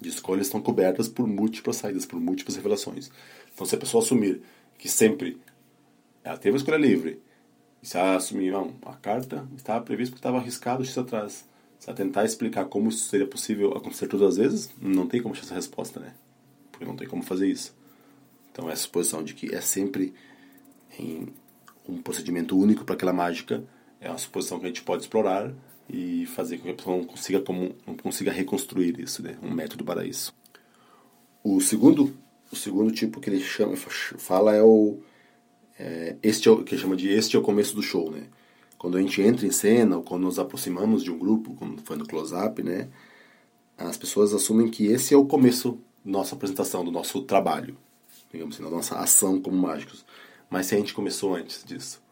de 0.00 0.08
escolha 0.08 0.40
estão 0.42 0.60
cobertas 0.60 1.08
por 1.08 1.28
múltiplas 1.28 1.76
saídas, 1.76 2.04
por 2.04 2.20
múltiplas 2.20 2.56
revelações. 2.56 3.12
Então, 3.54 3.64
se 3.64 3.76
a 3.76 3.78
pessoa 3.78 4.02
assumir 4.02 4.42
que 4.76 4.88
sempre 4.88 5.40
ela 6.24 6.36
teve 6.36 6.56
a 6.56 6.58
escolha 6.58 6.78
livre, 6.78 7.22
e 7.80 7.86
se 7.86 7.96
ela 7.96 8.16
assumir, 8.16 8.50
não, 8.50 8.74
a 8.84 8.94
carta 8.94 9.46
estava 9.56 9.84
prevista 9.84 10.12
porque 10.12 10.18
estava 10.18 10.38
arriscado 10.38 10.84
X 10.84 10.98
atrás, 10.98 11.44
se 11.78 11.88
ela 11.88 11.96
tentar 11.96 12.24
explicar 12.24 12.64
como 12.64 12.88
isso 12.88 13.08
seria 13.08 13.26
possível 13.26 13.72
acontecer 13.76 14.08
todas 14.08 14.30
as 14.30 14.36
vezes, 14.36 14.70
não 14.82 15.06
tem 15.06 15.22
como 15.22 15.32
achar 15.32 15.44
essa 15.44 15.54
resposta, 15.54 16.00
né? 16.00 16.12
Porque 16.78 16.84
não 16.84 16.96
tem 16.96 17.08
como 17.08 17.22
fazer 17.24 17.48
isso. 17.48 17.74
Então 18.52 18.70
essa 18.70 18.82
suposição 18.82 19.22
de 19.22 19.34
que 19.34 19.52
é 19.52 19.60
sempre 19.60 20.14
em 20.96 21.28
um 21.88 22.00
procedimento 22.00 22.56
único 22.56 22.84
para 22.84 22.94
aquela 22.94 23.12
mágica 23.12 23.64
é 24.00 24.08
uma 24.08 24.18
suposição 24.18 24.60
que 24.60 24.66
a 24.66 24.68
gente 24.68 24.82
pode 24.82 25.02
explorar 25.02 25.52
e 25.90 26.24
fazer 26.26 26.58
com 26.58 26.64
que 26.64 26.70
a 26.70 26.74
pessoa 26.74 26.96
não 26.96 27.04
consiga, 27.04 27.40
como, 27.40 27.74
não 27.84 27.96
consiga 27.96 28.30
reconstruir 28.30 29.00
isso, 29.00 29.22
né? 29.22 29.36
um 29.42 29.50
método 29.50 29.84
para 29.84 30.06
isso. 30.06 30.32
O 31.42 31.60
segundo, 31.60 32.16
o 32.52 32.56
segundo 32.56 32.92
tipo 32.92 33.20
que 33.20 33.28
ele 33.28 33.40
chama, 33.40 33.74
fala 33.76 34.54
é 34.54 34.62
o 34.62 35.00
é, 35.78 36.16
este 36.22 36.48
é 36.48 36.52
o, 36.52 36.62
que 36.62 36.76
chama 36.76 36.94
de 36.94 37.08
este 37.08 37.36
é 37.36 37.38
o 37.38 37.42
começo 37.42 37.74
do 37.74 37.82
show, 37.82 38.10
né? 38.10 38.24
Quando 38.76 38.96
a 38.96 39.00
gente 39.00 39.20
entra 39.20 39.46
em 39.46 39.50
cena 39.50 39.96
ou 39.96 40.02
quando 40.02 40.22
nos 40.22 40.38
aproximamos 40.38 41.02
de 41.02 41.10
um 41.10 41.18
grupo, 41.18 41.54
como 41.54 41.78
foi 41.84 41.96
no 41.96 42.06
close-up, 42.06 42.62
né? 42.62 42.88
As 43.76 43.96
pessoas 43.96 44.32
assumem 44.32 44.68
que 44.68 44.86
esse 44.86 45.14
é 45.14 45.16
o 45.16 45.24
começo 45.24 45.80
nossa 46.04 46.34
apresentação, 46.34 46.84
do 46.84 46.90
nosso 46.90 47.22
trabalho, 47.22 47.76
digamos 48.32 48.54
assim, 48.54 48.64
da 48.64 48.70
nossa 48.70 48.98
ação 48.98 49.40
como 49.40 49.56
mágicos. 49.56 50.04
Mas 50.50 50.66
se 50.66 50.74
a 50.74 50.78
gente 50.78 50.94
começou 50.94 51.34
antes 51.34 51.64
disso, 51.64 52.02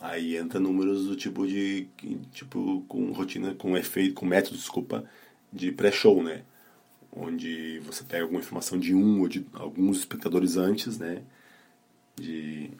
aí 0.00 0.36
entra 0.36 0.60
números 0.60 1.06
do 1.06 1.16
tipo 1.16 1.46
de 1.46 1.88
tipo 2.32 2.82
com 2.88 3.12
rotina, 3.12 3.54
com 3.54 3.76
efeito, 3.76 4.14
com 4.14 4.26
método, 4.26 4.56
desculpa, 4.56 5.04
de 5.52 5.72
pré-show, 5.72 6.22
né? 6.22 6.42
Onde 7.12 7.78
você 7.80 8.02
pega 8.04 8.24
alguma 8.24 8.40
informação 8.40 8.78
de 8.78 8.94
um 8.94 9.20
ou 9.20 9.28
de 9.28 9.46
alguns 9.52 9.98
espectadores 9.98 10.56
antes, 10.56 10.98
né? 10.98 11.22
De 12.16 12.70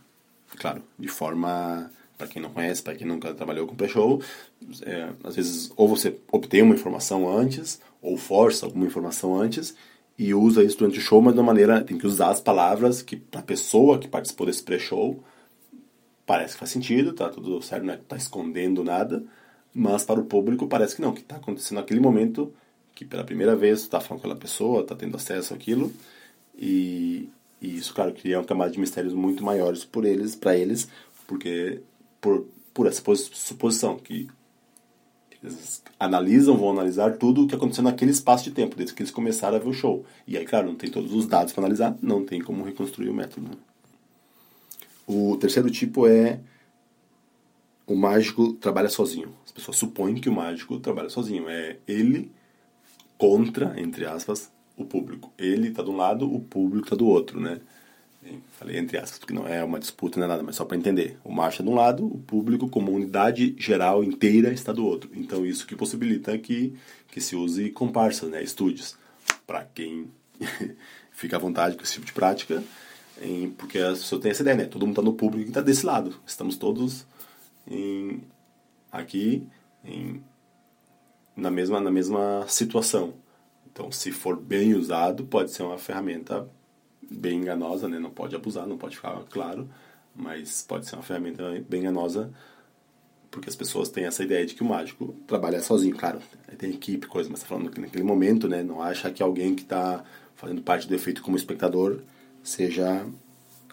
claro, 0.56 0.82
de 0.98 1.08
forma 1.08 1.90
para 2.16 2.28
quem 2.28 2.40
não 2.40 2.50
conhece, 2.50 2.82
para 2.82 2.94
quem 2.94 3.06
nunca 3.06 3.34
trabalhou 3.34 3.66
com 3.66 3.74
pré-show, 3.74 4.22
é, 4.82 5.12
às 5.24 5.34
vezes 5.36 5.72
ou 5.76 5.88
você 5.88 6.16
obtém 6.30 6.62
uma 6.62 6.74
informação 6.74 7.28
antes 7.28 7.80
ou 8.00 8.16
força 8.16 8.66
alguma 8.66 8.86
informação 8.86 9.36
antes 9.36 9.74
e 10.18 10.32
usa 10.32 10.62
isso 10.62 10.78
durante 10.78 10.98
o 10.98 11.02
show, 11.02 11.20
mas 11.20 11.34
de 11.34 11.40
uma 11.40 11.46
maneira 11.46 11.82
tem 11.82 11.98
que 11.98 12.06
usar 12.06 12.30
as 12.30 12.40
palavras 12.40 13.02
que 13.02 13.22
a 13.32 13.42
pessoa 13.42 13.98
que 13.98 14.08
participou 14.08 14.46
desse 14.46 14.62
pré-show. 14.62 15.22
Parece 16.26 16.54
que 16.54 16.60
faz 16.60 16.70
sentido, 16.70 17.12
tá 17.12 17.28
tudo 17.28 17.60
certo, 17.60 17.84
não 17.84 17.94
é 17.94 17.96
tá 17.96 18.16
escondendo 18.16 18.82
nada, 18.82 19.22
mas 19.74 20.04
para 20.04 20.20
o 20.20 20.24
público 20.24 20.66
parece 20.66 20.96
que 20.96 21.02
não, 21.02 21.12
que 21.12 21.20
está 21.20 21.36
acontecendo 21.36 21.78
naquele 21.78 22.00
momento 22.00 22.52
que 22.94 23.04
pela 23.04 23.24
primeira 23.24 23.56
vez 23.56 23.80
está 23.80 24.00
falando 24.00 24.22
com 24.22 24.28
aquela 24.28 24.40
pessoa, 24.40 24.82
está 24.82 24.94
tendo 24.94 25.16
acesso 25.16 25.52
àquilo 25.52 25.92
e, 26.56 27.28
e 27.60 27.76
isso, 27.76 27.92
claro, 27.92 28.12
cria 28.12 28.38
uma 28.38 28.44
camada 28.44 28.70
de 28.70 28.78
mistérios 28.78 29.12
muito 29.12 29.44
maiores 29.44 29.84
por 29.84 30.04
eles, 30.04 30.36
para 30.36 30.56
eles, 30.56 30.88
porque 31.26 31.82
por, 32.20 32.46
por 32.72 32.86
essa 32.86 33.02
suposição 33.32 33.98
que 33.98 34.28
eles 35.44 35.82
analisam, 36.00 36.56
vão 36.56 36.70
analisar 36.70 37.16
tudo 37.18 37.44
o 37.44 37.46
que 37.46 37.54
aconteceu 37.54 37.84
naquele 37.84 38.10
espaço 38.10 38.44
de 38.44 38.50
tempo, 38.50 38.76
desde 38.76 38.94
que 38.94 39.02
eles 39.02 39.12
começaram 39.12 39.56
a 39.56 39.60
ver 39.60 39.68
o 39.68 39.72
show. 39.72 40.04
E 40.26 40.36
aí, 40.36 40.44
claro, 40.44 40.68
não 40.68 40.74
tem 40.74 40.90
todos 40.90 41.12
os 41.12 41.26
dados 41.26 41.52
para 41.52 41.62
analisar, 41.62 41.96
não 42.00 42.24
tem 42.24 42.40
como 42.40 42.64
reconstruir 42.64 43.08
o 43.08 43.14
método. 43.14 43.50
O 45.06 45.36
terceiro 45.36 45.70
tipo 45.70 46.06
é 46.06 46.40
o 47.86 47.94
mágico 47.94 48.54
trabalha 48.54 48.88
sozinho. 48.88 49.34
As 49.44 49.52
pessoas 49.52 49.76
supõem 49.76 50.14
que 50.14 50.28
o 50.28 50.32
mágico 50.32 50.78
trabalha 50.80 51.10
sozinho. 51.10 51.48
É 51.48 51.76
ele 51.86 52.32
contra, 53.18 53.78
entre 53.78 54.06
aspas, 54.06 54.50
o 54.76 54.84
público. 54.84 55.30
Ele 55.38 55.68
está 55.68 55.82
de 55.82 55.90
um 55.90 55.96
lado, 55.96 56.32
o 56.32 56.40
público 56.40 56.86
está 56.86 56.96
do 56.96 57.06
outro, 57.06 57.38
né? 57.38 57.60
Falei 58.52 58.78
entre 58.78 58.96
aspas, 58.96 59.18
porque 59.18 59.34
não 59.34 59.46
é 59.46 59.62
uma 59.62 59.78
disputa, 59.78 60.18
não 60.18 60.26
é 60.26 60.28
nada, 60.28 60.42
mas 60.42 60.56
só 60.56 60.64
para 60.64 60.76
entender. 60.76 61.18
O 61.22 61.32
marcha 61.32 61.62
de 61.62 61.68
um 61.68 61.74
lado, 61.74 62.06
o 62.06 62.18
público 62.18 62.68
como 62.68 62.92
unidade 62.92 63.54
geral 63.58 64.02
inteira 64.02 64.52
está 64.52 64.72
do 64.72 64.86
outro. 64.86 65.10
Então 65.14 65.44
isso 65.44 65.66
que 65.66 65.76
possibilita 65.76 66.36
que, 66.38 66.74
que 67.08 67.20
se 67.20 67.36
use 67.36 67.70
comparsas, 67.70 68.30
né, 68.30 68.42
estúdios. 68.42 68.96
Para 69.46 69.64
quem 69.64 70.10
fica 71.12 71.36
à 71.36 71.38
vontade 71.38 71.76
com 71.76 71.82
esse 71.82 71.94
tipo 71.94 72.06
de 72.06 72.12
prática, 72.12 72.62
em, 73.20 73.50
porque 73.50 73.78
as 73.78 73.98
pessoas 73.98 74.22
têm 74.22 74.30
essa 74.30 74.42
ideia, 74.42 74.56
né? 74.56 74.64
Todo 74.64 74.82
mundo 74.82 74.92
está 74.92 75.02
no 75.02 75.14
público 75.14 75.46
e 75.46 75.48
está 75.48 75.60
desse 75.60 75.84
lado. 75.84 76.14
Estamos 76.26 76.56
todos 76.56 77.06
em, 77.66 78.22
aqui 78.90 79.46
em, 79.84 80.22
na, 81.36 81.50
mesma, 81.50 81.80
na 81.80 81.90
mesma 81.90 82.46
situação. 82.48 83.14
Então, 83.70 83.90
se 83.90 84.12
for 84.12 84.36
bem 84.36 84.74
usado, 84.74 85.24
pode 85.26 85.50
ser 85.50 85.62
uma 85.62 85.78
ferramenta 85.78 86.48
bem 87.10 87.38
enganosa, 87.40 87.88
né? 87.88 87.98
Não 87.98 88.10
pode 88.10 88.34
abusar, 88.34 88.66
não 88.66 88.78
pode 88.78 88.96
ficar 88.96 89.14
claro, 89.30 89.68
mas 90.14 90.64
pode 90.66 90.86
ser 90.86 90.96
uma 90.96 91.02
ferramenta 91.02 91.42
bem 91.68 91.80
enganosa 91.80 92.30
porque 93.34 93.48
as 93.48 93.56
pessoas 93.56 93.88
têm 93.88 94.04
essa 94.04 94.22
ideia 94.22 94.46
de 94.46 94.54
que 94.54 94.62
o 94.62 94.66
mágico 94.66 95.12
trabalha 95.26 95.60
sozinho, 95.60 95.96
claro, 95.96 96.20
tem 96.56 96.70
equipe, 96.70 97.08
coisa, 97.08 97.28
mas 97.28 97.40
tá 97.40 97.46
falando 97.46 97.68
que 97.68 97.80
naquele 97.80 98.04
momento, 98.04 98.48
né, 98.48 98.62
não 98.62 98.80
acha 98.80 99.10
que 99.10 99.20
alguém 99.20 99.56
que 99.56 99.62
está 99.62 100.04
fazendo 100.36 100.62
parte 100.62 100.86
do 100.86 100.94
efeito 100.94 101.20
como 101.20 101.36
espectador 101.36 101.98
seja 102.44 103.04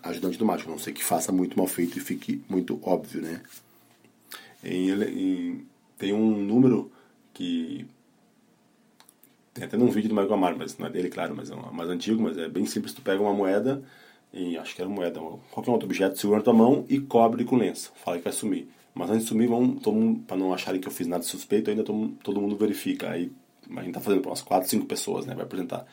ajudante 0.01 0.39
do 0.39 0.45
mágico, 0.45 0.71
a 0.71 0.73
não 0.73 0.79
sei 0.79 0.91
que 0.91 1.03
faça 1.03 1.31
muito 1.31 1.55
mal 1.55 1.67
feito 1.67 1.95
e 1.95 2.01
fique 2.01 2.43
muito 2.49 2.79
óbvio, 2.81 3.21
né. 3.21 3.41
Em, 4.63 4.89
em, 4.89 5.67
tem 5.95 6.11
um 6.11 6.41
número 6.43 6.91
que 7.31 7.85
tem 9.53 9.65
até 9.65 9.77
num 9.77 9.87
vídeo 9.87 10.09
do 10.09 10.15
Michael 10.15 10.33
Amar, 10.33 10.55
mas 10.57 10.77
não 10.77 10.87
é 10.87 10.89
dele, 10.89 11.09
claro, 11.09 11.35
mas 11.35 11.49
é 11.49 11.55
um, 11.55 11.71
mais 11.71 11.89
antigo, 11.89 12.21
mas 12.21 12.37
é 12.37 12.47
bem 12.47 12.65
simples. 12.65 12.93
Tu 12.93 13.01
pega 13.01 13.21
uma 13.21 13.33
moeda, 13.33 13.83
e 14.33 14.57
acho 14.57 14.75
que 14.75 14.81
era 14.81 14.89
moeda, 14.89 15.19
qualquer 15.51 15.71
outro 15.71 15.85
objeto, 15.85 16.17
segura 16.17 16.39
na 16.39 16.43
tua 16.43 16.53
mão 16.53 16.85
e 16.87 16.99
cobre 16.99 17.43
com 17.43 17.57
lenço. 17.57 17.91
Fala 17.95 18.17
que 18.17 18.23
vai 18.23 18.33
sumir. 18.33 18.67
Mas 18.93 19.09
antes 19.09 19.23
de 19.23 19.29
sumir, 19.29 19.49
para 20.27 20.37
não 20.37 20.53
acharem 20.53 20.79
que 20.79 20.87
eu 20.87 20.91
fiz 20.91 21.07
nada 21.07 21.23
suspeito, 21.23 21.69
ainda 21.69 21.83
todo, 21.83 22.09
todo 22.23 22.41
mundo 22.41 22.55
verifica. 22.55 23.09
Aí 23.09 23.31
a 23.75 23.83
gente 23.83 23.93
tá 23.93 24.01
fazendo 24.01 24.21
para 24.21 24.31
umas 24.31 24.41
4, 24.41 24.69
5 24.69 24.85
pessoas, 24.85 25.25
né? 25.25 25.33
Vai 25.33 25.45
apresentar. 25.45 25.85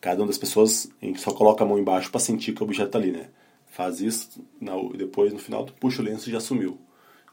Cada 0.00 0.20
uma 0.20 0.28
das 0.28 0.38
pessoas, 0.38 0.88
a 1.02 1.06
gente 1.06 1.20
só 1.20 1.32
coloca 1.32 1.64
a 1.64 1.66
mão 1.66 1.78
embaixo 1.78 2.10
para 2.10 2.20
sentir 2.20 2.52
que 2.52 2.62
o 2.62 2.64
objeto 2.64 2.90
tá 2.90 2.98
ali, 2.98 3.12
né? 3.12 3.28
Faz 3.66 4.00
isso, 4.00 4.40
e 4.60 4.96
depois 4.96 5.32
no 5.32 5.38
final 5.38 5.64
tu 5.64 5.72
puxa 5.74 6.00
o 6.00 6.04
lenço 6.04 6.28
e 6.28 6.32
já 6.32 6.40
sumiu. 6.40 6.78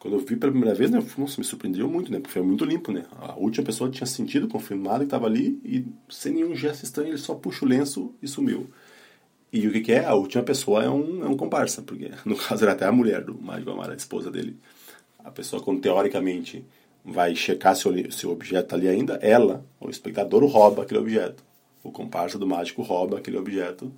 Quando 0.03 0.15
eu 0.15 0.19
vi 0.19 0.35
pela 0.35 0.51
primeira 0.51 0.75
vez, 0.75 0.91
né, 0.91 1.01
nossa, 1.17 1.39
me 1.39 1.45
surpreendeu 1.45 1.89
muito, 1.89 2.11
né? 2.11 2.19
Porque 2.19 2.33
foi 2.33 2.41
muito 2.41 2.65
limpo, 2.65 2.91
né? 2.91 3.05
A 3.21 3.35
última 3.37 3.65
pessoa 3.65 3.89
tinha 3.89 4.05
sentido, 4.05 4.49
confirmado 4.49 4.99
que 4.99 5.05
estava 5.05 5.27
ali 5.27 5.61
e 5.63 5.85
sem 6.09 6.33
nenhum 6.33 6.53
gesto 6.53 6.83
estranho 6.83 7.11
ele 7.11 7.17
só 7.17 7.33
puxa 7.33 7.63
o 7.63 7.67
lenço 7.69 8.13
e 8.21 8.27
sumiu. 8.27 8.69
E 9.49 9.65
o 9.65 9.71
que, 9.71 9.79
que 9.79 9.93
é? 9.93 10.03
A 10.03 10.13
última 10.13 10.43
pessoa 10.43 10.83
é 10.83 10.89
um, 10.89 11.23
é 11.23 11.29
um 11.29 11.37
comparsa, 11.37 11.81
porque 11.81 12.11
no 12.25 12.35
caso 12.35 12.65
era 12.65 12.73
até 12.73 12.85
a 12.85 12.91
mulher 12.91 13.23
do 13.23 13.41
Mágico 13.41 13.71
Amara, 13.71 13.93
a 13.93 13.95
esposa 13.95 14.29
dele. 14.29 14.57
A 15.23 15.31
pessoa, 15.31 15.63
quando 15.63 15.79
teoricamente 15.79 16.65
vai 17.05 17.33
checar 17.33 17.73
se 17.73 17.87
o, 17.87 18.11
se 18.11 18.27
o 18.27 18.31
objeto 18.31 18.65
está 18.65 18.75
ali 18.75 18.89
ainda, 18.89 19.13
ela, 19.21 19.65
o 19.79 19.89
espectador, 19.89 20.43
rouba 20.43 20.83
aquele 20.83 20.99
objeto. 20.99 21.41
O 21.81 21.93
comparsa 21.93 22.37
do 22.37 22.45
mágico 22.45 22.81
rouba 22.81 23.19
aquele 23.19 23.37
objeto 23.37 23.89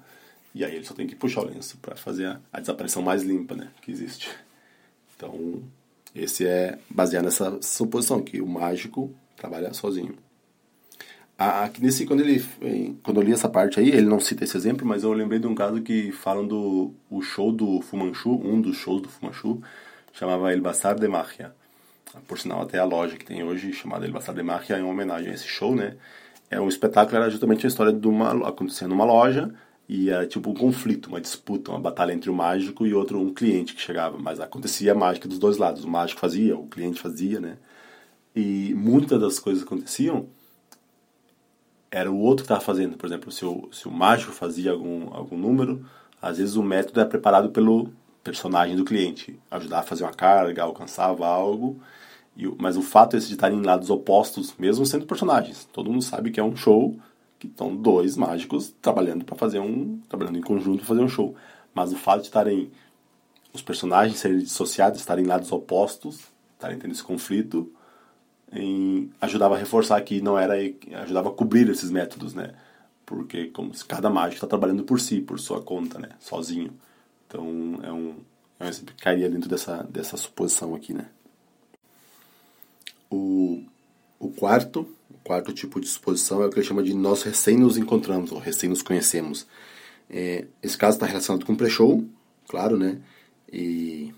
e 0.54 0.64
aí 0.64 0.76
ele 0.76 0.86
só 0.86 0.94
tem 0.94 1.08
que 1.08 1.16
puxar 1.16 1.42
o 1.42 1.46
lenço 1.46 1.80
para 1.80 1.96
fazer 1.96 2.28
a, 2.28 2.40
a 2.54 2.60
desaparição 2.60 3.02
mais 3.02 3.24
limpa 3.24 3.56
né, 3.56 3.70
que 3.82 3.90
existe. 3.90 4.30
Então, 5.16 5.64
esse 6.16 6.48
é 6.48 6.80
baseado 6.90 7.26
nessa 7.26 7.62
suposição 7.62 8.22
que 8.22 8.42
o 8.42 8.48
mágico 8.48 9.14
trabalha 9.36 9.74
sozinho. 9.74 10.16
Aqui 11.38 11.84
nesse 11.84 12.06
quando 12.06 12.22
ele 12.22 12.42
quando 13.04 13.20
eu 13.20 13.24
li 13.24 13.34
essa 13.34 13.50
parte 13.50 13.78
aí, 13.78 13.90
ele 13.90 14.06
não 14.06 14.22
cita 14.22 14.46
esse 14.46 14.56
exemplo, 14.56 14.88
mas 14.88 15.04
eu 15.04 15.12
lembrei 15.12 15.38
de 15.38 15.46
um 15.46 15.54
caso 15.54 15.82
que 15.82 16.14
falam 16.14 16.48
do 16.48 16.94
o 17.10 17.22
show 17.22 17.52
do 17.52 17.82
Fumanchu, 17.82 18.40
um 18.42 18.62
dos 18.62 18.78
shows 18.78 19.02
do 19.02 19.10
Fumanchu, 19.10 19.62
chamava 20.14 20.54
El 20.54 20.62
Bazar 20.62 20.98
de 20.98 21.08
Magia. 21.10 21.54
Por 22.26 22.40
sinal, 22.40 22.62
até 22.62 22.80
a 22.80 22.86
loja 22.86 23.18
que 23.18 23.26
tem 23.26 23.44
hoje, 23.44 23.74
chamada 23.74 24.06
El 24.06 24.14
Bazar 24.14 24.34
de 24.34 24.42
Magia, 24.42 24.78
é 24.78 24.82
uma 24.82 24.92
homenagem 24.92 25.30
a 25.30 25.34
esse 25.34 25.48
show, 25.48 25.76
né? 25.76 25.98
É 26.50 26.62
um 26.62 26.70
espetáculo, 26.70 27.18
era 27.18 27.30
justamente 27.30 27.66
a 27.66 27.68
história 27.68 27.92
de 27.92 28.08
uma 28.08 28.48
acontecendo 28.48 28.92
numa 28.92 29.04
loja 29.04 29.54
e 29.88 30.10
era 30.10 30.26
tipo 30.26 30.50
um 30.50 30.54
conflito, 30.54 31.08
uma 31.08 31.22
disputa, 31.22 31.72
uma 31.72 31.80
batalha 31.80 32.12
entre 32.12 32.30
o 32.30 32.34
mágico 32.34 32.86
e 32.88 32.94
outro, 32.94 33.20
um 33.20 33.34
cliente 33.34 33.76
que 33.76 33.82
chegava. 33.82 34.18
Mas 34.18 34.40
acontecia 34.40 34.94
a 34.94 34.96
mágica 34.96 35.28
dos 35.28 35.38
dois 35.38 35.58
lados. 35.58 35.84
O 35.84 35.90
mágico 35.90 36.20
fazia, 36.20 36.58
o 36.58 36.68
cliente 36.68 37.00
fazia, 37.00 37.40
né? 37.40 37.58
E 38.36 38.74
muitas 38.76 39.20
das 39.20 39.40
coisas 39.40 39.64
que 39.64 39.68
aconteciam 39.68 40.28
era 41.92 42.12
o 42.12 42.20
outro 42.20 42.44
que 42.44 42.52
estava 42.52 42.62
fazendo. 42.62 42.98
Por 42.98 43.06
exemplo, 43.06 43.32
se 43.32 43.46
o, 43.46 43.70
se 43.72 43.88
o 43.88 43.92
mágico 43.92 44.32
fazia 44.32 44.72
algum, 44.72 45.14
algum 45.14 45.38
número, 45.38 45.86
às 46.22 46.40
vezes 46.40 46.56
o 46.56 46.64
método 46.64 47.00
é 47.00 47.06
preparado 47.06 47.52
pelo 47.52 47.94
personagem 48.24 48.76
do 48.76 48.84
cliente. 48.84 49.40
Ajudar 49.52 49.80
a 49.80 49.84
fazer 49.84 50.04
uma 50.04 50.12
carga, 50.14 50.64
alcançava 50.64 51.28
algo. 51.28 51.80
E, 52.36 52.48
mas 52.60 52.76
o 52.76 52.82
fato 52.82 53.16
é 53.16 53.20
de 53.20 53.32
estarem 53.32 53.60
em 53.60 53.64
lados 53.64 53.92
opostos, 53.92 54.56
mesmo 54.58 54.86
sendo 54.86 55.06
personagens. 55.06 55.70
Todo 55.72 55.92
mundo 55.92 56.02
sabe 56.04 56.32
que 56.32 56.40
é 56.40 56.44
um 56.44 56.56
show 56.56 56.98
que 57.40 57.48
estão 57.48 57.76
dois 57.76 58.16
mágicos 58.16 58.74
trabalhando 58.82 59.26
para 59.26 59.36
fazer 59.36 59.60
um 59.60 60.00
trabalhando 60.10 60.38
em 60.38 60.42
conjunto 60.42 60.80
para 60.80 60.88
fazer 60.88 61.02
um 61.02 61.10
show. 61.10 61.36
Mas 61.74 61.92
o 61.92 61.98
fato 61.98 62.22
de 62.22 62.28
estarem 62.28 62.72
os 63.54 63.62
personagens 63.62 64.20
serem 64.20 64.40
dissociados 64.40 65.00
estarem 65.00 65.24
em 65.24 65.28
lados 65.28 65.52
opostos 65.52 66.20
estarem 66.54 66.78
tendo 66.80 66.92
esse 66.92 67.04
conflito 67.04 67.72
em, 68.52 69.12
ajudava 69.20 69.56
a 69.56 69.58
reforçar 69.58 70.00
que 70.02 70.22
não 70.22 70.38
era 70.38 70.56
ajudava 71.02 71.30
a 71.30 71.34
cobrir 71.34 71.70
esses 71.70 71.92
métodos 71.92 72.34
né? 72.34 72.54
Porque 73.06 73.48
como 73.48 73.72
cada 73.86 74.10
mágico 74.10 74.36
está 74.36 74.48
trabalhando 74.48 74.84
por 74.84 75.00
si 75.00 75.22
por 75.22 75.40
sua 75.40 75.62
conta 75.62 76.00
né? 76.00 76.10
Sozinho. 76.20 76.74
Então 77.28 77.80
é 77.84 77.92
um 77.92 78.16
é 78.60 78.68
exemplo 78.70 78.96
que 78.96 79.04
cairia 79.04 79.30
dentro 79.30 79.50
dessa 79.50 79.84
dessa 79.84 80.18
suposição 80.18 80.74
aqui 80.74 80.94
né? 80.94 81.08
O 83.12 83.64
o 84.20 84.30
quarto 84.30 84.88
quarto 85.26 85.52
tipo 85.52 85.82
de 85.82 85.88
exposição 85.88 86.44
é 86.44 86.46
o 86.46 86.50
que 86.52 86.60
ele 86.60 86.66
chama 86.66 86.84
de 86.84 86.94
nós 86.94 87.24
recém 87.24 87.58
nos 87.58 87.78
encontramos, 87.78 88.32
ou 88.32 88.38
recém 88.38 88.70
nos 88.70 88.84
conhecemos. 88.84 89.48
É, 90.08 90.46
esse 90.62 90.78
caso 90.78 90.98
está 90.98 91.08
relacionado 91.08 91.44
com 91.44 91.56
pré-show, 91.56 92.06
claro, 92.48 92.78
né? 92.78 93.02
E, 93.52 94.14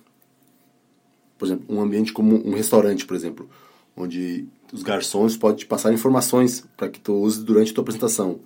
por 1.38 1.46
exemplo, 1.46 1.66
um 1.74 1.80
ambiente 1.80 2.12
como 2.12 2.46
um 2.46 2.54
restaurante, 2.54 3.06
por 3.06 3.16
exemplo, 3.16 3.50
onde 3.96 4.46
os 4.74 4.84
garçons 4.84 5.38
podem 5.38 5.60
te 5.60 5.66
passar 5.66 5.94
informações 5.94 6.66
para 6.76 6.90
que 6.90 7.00
tu 7.00 7.14
use 7.14 7.42
durante 7.42 7.72
a 7.72 7.76
tua 7.76 7.84
apresentação. 7.84 8.42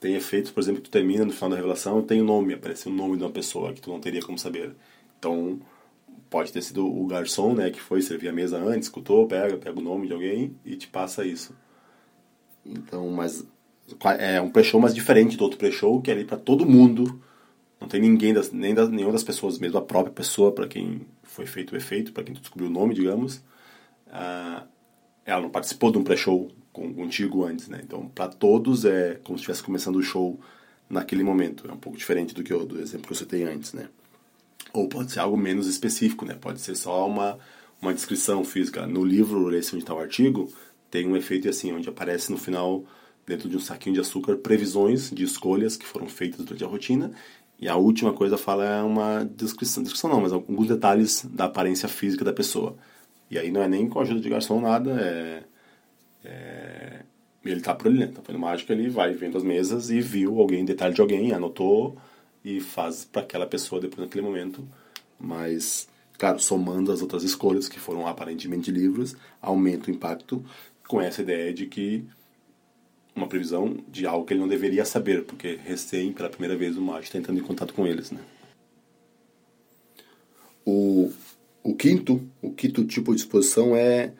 Tem 0.00 0.16
efeitos, 0.16 0.50
por 0.50 0.60
exemplo, 0.60 0.82
que 0.82 0.88
tu 0.88 0.92
termina 0.92 1.24
no 1.24 1.32
final 1.32 1.50
da 1.50 1.56
revelação, 1.56 2.02
tem 2.02 2.20
o 2.20 2.24
um 2.24 2.26
nome, 2.26 2.54
aparece 2.54 2.88
o 2.88 2.90
um 2.90 2.94
nome 2.94 3.18
de 3.18 3.22
uma 3.22 3.30
pessoa 3.30 3.72
que 3.72 3.80
tu 3.80 3.88
não 3.88 4.00
teria 4.00 4.20
como 4.20 4.36
saber. 4.36 4.74
Então, 5.16 5.60
pode 6.30 6.52
ter 6.52 6.62
sido 6.62 6.86
o 6.86 7.06
garçom, 7.06 7.52
né, 7.54 7.70
que 7.70 7.80
foi 7.80 8.00
servir 8.00 8.28
a 8.28 8.32
mesa 8.32 8.56
antes, 8.56 8.86
escutou, 8.86 9.26
pega, 9.26 9.56
pega 9.56 9.78
o 9.78 9.82
nome 9.82 10.06
de 10.06 10.12
alguém 10.12 10.56
e 10.64 10.76
te 10.76 10.86
passa 10.86 11.24
isso. 11.26 11.54
Então, 12.64 13.10
mas 13.10 13.44
é 14.18 14.40
um 14.40 14.48
pre-show 14.48 14.80
mais 14.80 14.94
diferente 14.94 15.36
do 15.36 15.42
outro 15.42 15.58
pre-show, 15.58 16.00
que 16.00 16.10
é 16.10 16.14
ali 16.14 16.24
para 16.24 16.36
todo 16.36 16.64
mundo. 16.64 17.20
Não 17.80 17.88
tem 17.88 18.00
ninguém, 18.00 18.32
das, 18.32 18.52
nem 18.52 18.72
das, 18.72 18.88
nenhuma 18.88 19.12
das 19.12 19.24
pessoas, 19.24 19.58
mesmo 19.58 19.78
a 19.78 19.82
própria 19.82 20.12
pessoa 20.12 20.52
para 20.52 20.68
quem 20.68 21.06
foi 21.22 21.46
feito 21.46 21.72
o 21.72 21.76
efeito, 21.76 22.12
para 22.12 22.22
quem 22.22 22.34
descobriu 22.34 22.68
o 22.68 22.72
nome, 22.72 22.94
digamos. 22.94 23.38
Uh, 24.06 24.66
ela 25.24 25.42
não 25.42 25.50
participou 25.50 25.90
de 25.90 25.98
um 25.98 26.04
pré-show 26.04 26.50
contigo 26.72 27.44
antes, 27.44 27.68
né? 27.68 27.80
Então, 27.82 28.08
para 28.08 28.28
todos 28.28 28.84
é 28.84 29.18
como 29.24 29.36
se 29.36 29.42
estivesse 29.42 29.62
começando 29.62 29.96
o 29.96 30.02
show 30.02 30.38
naquele 30.88 31.24
momento. 31.24 31.68
É 31.68 31.72
um 31.72 31.78
pouco 31.78 31.98
diferente 31.98 32.34
do 32.34 32.44
que 32.44 32.52
eu, 32.52 32.64
do 32.64 32.80
exemplo 32.80 33.06
que 33.06 33.12
eu 33.12 33.16
citei 33.16 33.42
antes, 33.42 33.72
né? 33.72 33.88
Ou 34.72 34.88
pode 34.88 35.12
ser 35.12 35.20
algo 35.20 35.36
menos 35.36 35.66
específico, 35.66 36.24
né? 36.24 36.34
Pode 36.34 36.60
ser 36.60 36.74
só 36.74 37.06
uma, 37.06 37.38
uma 37.80 37.92
descrição 37.92 38.44
física. 38.44 38.86
No 38.86 39.04
livro, 39.04 39.54
esse 39.54 39.74
onde 39.74 39.84
está 39.84 39.94
o 39.94 39.98
artigo, 39.98 40.52
tem 40.90 41.06
um 41.06 41.16
efeito 41.16 41.48
assim, 41.48 41.72
onde 41.72 41.88
aparece 41.88 42.30
no 42.30 42.38
final, 42.38 42.84
dentro 43.26 43.48
de 43.48 43.56
um 43.56 43.60
saquinho 43.60 43.94
de 43.94 44.00
açúcar, 44.00 44.36
previsões 44.36 45.10
de 45.10 45.24
escolhas 45.24 45.76
que 45.76 45.86
foram 45.86 46.08
feitas 46.08 46.44
durante 46.44 46.64
a 46.64 46.68
rotina. 46.68 47.10
E 47.58 47.68
a 47.68 47.76
última 47.76 48.12
coisa 48.12 48.38
fala 48.38 48.64
é 48.64 48.82
uma 48.82 49.24
descrição, 49.24 49.82
descrição 49.82 50.10
não, 50.10 50.20
mas 50.20 50.32
alguns 50.32 50.66
detalhes 50.66 51.24
da 51.24 51.44
aparência 51.44 51.88
física 51.88 52.24
da 52.24 52.32
pessoa. 52.32 52.76
E 53.30 53.38
aí 53.38 53.50
não 53.50 53.62
é 53.62 53.68
nem 53.68 53.88
com 53.88 53.98
a 53.98 54.02
ajuda 54.02 54.20
de 54.20 54.28
garçom 54.28 54.60
nada, 54.60 54.98
é, 55.00 55.42
é 56.24 57.00
ele 57.44 57.60
tá 57.60 57.74
por 57.74 57.88
ali, 57.88 57.98
né? 57.98 58.06
Tá 58.08 58.20
fazendo 58.22 58.40
mágica 58.40 58.72
ali, 58.72 58.88
vai 58.88 59.12
vendo 59.12 59.36
as 59.36 59.42
mesas 59.42 59.90
e 59.90 60.00
viu 60.00 60.38
alguém, 60.38 60.64
detalhe 60.64 60.94
de 60.94 61.00
alguém, 61.00 61.32
anotou 61.32 61.96
e 62.44 62.60
faz 62.60 63.04
para 63.04 63.22
aquela 63.22 63.46
pessoa 63.46 63.80
depois 63.80 64.00
naquele 64.00 64.24
momento. 64.24 64.66
Mas, 65.18 65.88
claro, 66.18 66.38
somando 66.38 66.92
as 66.92 67.02
outras 67.02 67.22
escolhas 67.22 67.68
que 67.68 67.78
foram 67.78 68.06
aparentemente 68.06 68.70
livres, 68.70 69.16
aumenta 69.40 69.90
o 69.90 69.94
impacto 69.94 70.44
com 70.86 71.00
essa 71.00 71.22
ideia 71.22 71.52
de 71.52 71.66
que 71.66 72.04
uma 73.14 73.26
previsão 73.26 73.76
de 73.88 74.06
algo 74.06 74.24
que 74.24 74.32
ele 74.32 74.40
não 74.40 74.48
deveria 74.48 74.84
saber, 74.84 75.24
porque 75.24 75.58
recém, 75.64 76.12
pela 76.12 76.30
primeira 76.30 76.56
vez, 76.56 76.76
o 76.76 76.80
mágico 76.80 77.06
está 77.06 77.18
entrando 77.18 77.38
em 77.38 77.42
contato 77.42 77.74
com 77.74 77.86
eles, 77.86 78.10
né? 78.10 78.20
O, 80.64 81.10
o 81.62 81.74
quinto, 81.74 82.26
o 82.40 82.52
quinto 82.52 82.84
tipo 82.84 83.14
de 83.14 83.20
exposição 83.20 83.74
é 83.76 84.12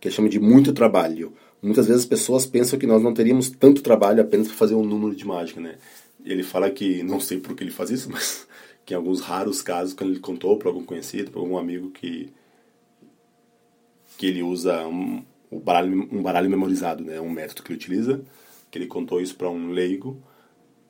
que 0.00 0.10
chama 0.10 0.28
de 0.28 0.40
muito 0.40 0.72
trabalho. 0.72 1.32
Muitas 1.62 1.86
vezes 1.86 2.02
as 2.02 2.08
pessoas 2.08 2.44
pensam 2.44 2.78
que 2.78 2.86
nós 2.86 3.02
não 3.02 3.14
teríamos 3.14 3.48
tanto 3.48 3.82
trabalho 3.82 4.20
apenas 4.20 4.48
para 4.48 4.56
fazer 4.56 4.74
um 4.74 4.84
número 4.84 5.14
de 5.14 5.24
mágica, 5.24 5.60
né? 5.60 5.76
Ele 6.24 6.42
fala 6.42 6.70
que, 6.70 7.02
não 7.02 7.20
sei 7.20 7.38
por 7.40 7.54
que 7.54 7.64
ele 7.64 7.70
faz 7.70 7.90
isso, 7.90 8.10
mas 8.12 8.46
que 8.84 8.94
em 8.94 8.96
alguns 8.96 9.20
raros 9.20 9.62
casos, 9.62 9.94
quando 9.94 10.10
ele 10.10 10.20
contou 10.20 10.58
para 10.58 10.68
algum 10.68 10.84
conhecido, 10.84 11.30
para 11.30 11.40
algum 11.40 11.56
amigo 11.56 11.90
que 11.90 12.32
que 14.16 14.26
ele 14.26 14.42
usa 14.42 14.86
um, 14.86 15.24
o 15.50 15.58
baralho, 15.58 16.08
um 16.12 16.22
baralho 16.22 16.48
memorizado, 16.48 17.02
né? 17.02 17.20
Um 17.20 17.30
método 17.30 17.62
que 17.62 17.72
ele 17.72 17.78
utiliza, 17.78 18.22
que 18.70 18.78
ele 18.78 18.86
contou 18.86 19.20
isso 19.20 19.34
para 19.34 19.50
um 19.50 19.70
leigo, 19.70 20.22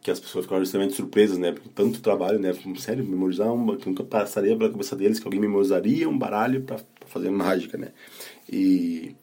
que 0.02 0.10
as 0.10 0.20
pessoas 0.20 0.44
ficaram 0.44 0.62
extremamente 0.62 0.96
surpresas, 0.96 1.38
né? 1.38 1.54
Tanto 1.74 2.00
trabalho, 2.02 2.38
né? 2.38 2.52
Sério, 2.76 3.04
memorizar 3.04 3.52
um, 3.52 3.76
que 3.76 3.88
nunca 3.88 4.04
passaria 4.04 4.56
pela 4.56 4.70
cabeça 4.70 4.96
deles 4.96 5.18
que 5.18 5.26
alguém 5.26 5.40
memorizaria 5.40 6.08
um 6.08 6.18
baralho 6.18 6.62
para 6.62 6.80
fazer 7.06 7.30
mágica, 7.30 7.78
né? 7.78 7.92
E 8.50 9.14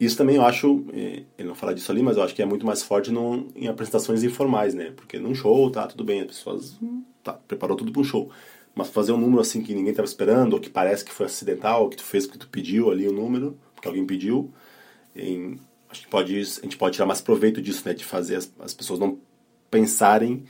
isso 0.00 0.16
também 0.16 0.36
eu 0.36 0.42
acho, 0.42 0.84
eh, 0.92 1.24
ele 1.36 1.48
não 1.48 1.56
fala 1.56 1.74
disso 1.74 1.90
ali, 1.90 2.02
mas 2.02 2.16
eu 2.16 2.22
acho 2.22 2.34
que 2.34 2.40
é 2.40 2.46
muito 2.46 2.64
mais 2.64 2.82
forte 2.82 3.10
no, 3.10 3.48
em 3.56 3.66
apresentações 3.66 4.22
informais, 4.22 4.72
né? 4.72 4.92
Porque 4.94 5.18
num 5.18 5.34
show, 5.34 5.70
tá, 5.70 5.86
tudo 5.88 6.04
bem, 6.04 6.20
as 6.20 6.28
pessoas, 6.28 6.78
tá, 7.22 7.32
preparou 7.32 7.76
tudo 7.76 7.90
para 7.90 8.00
um 8.00 8.04
show. 8.04 8.30
mas 8.74 8.88
fazer 8.90 9.12
um 9.12 9.18
número 9.18 9.40
assim 9.40 9.60
que 9.62 9.74
ninguém 9.74 9.90
estava 9.90 10.06
esperando, 10.06 10.54
ou 10.54 10.60
que 10.60 10.70
parece 10.70 11.04
que 11.04 11.12
foi 11.12 11.26
acidental, 11.26 11.82
ou 11.82 11.88
que 11.88 11.96
tu 11.96 12.04
fez 12.04 12.26
porque 12.26 12.38
tu 12.38 12.48
pediu 12.48 12.90
ali 12.90 13.08
o 13.08 13.12
número, 13.12 13.58
porque 13.74 13.88
alguém 13.88 14.06
pediu. 14.06 14.52
Em, 15.16 15.58
acho 15.90 16.02
que 16.02 16.08
pode, 16.08 16.38
a 16.38 16.44
gente 16.44 16.76
pode 16.76 16.94
tirar 16.94 17.06
mais 17.06 17.20
proveito 17.20 17.60
disso, 17.60 17.82
né? 17.84 17.92
De 17.94 18.04
fazer 18.04 18.36
as, 18.36 18.52
as 18.60 18.74
pessoas 18.74 19.00
não 19.00 19.18
pensarem, 19.70 20.44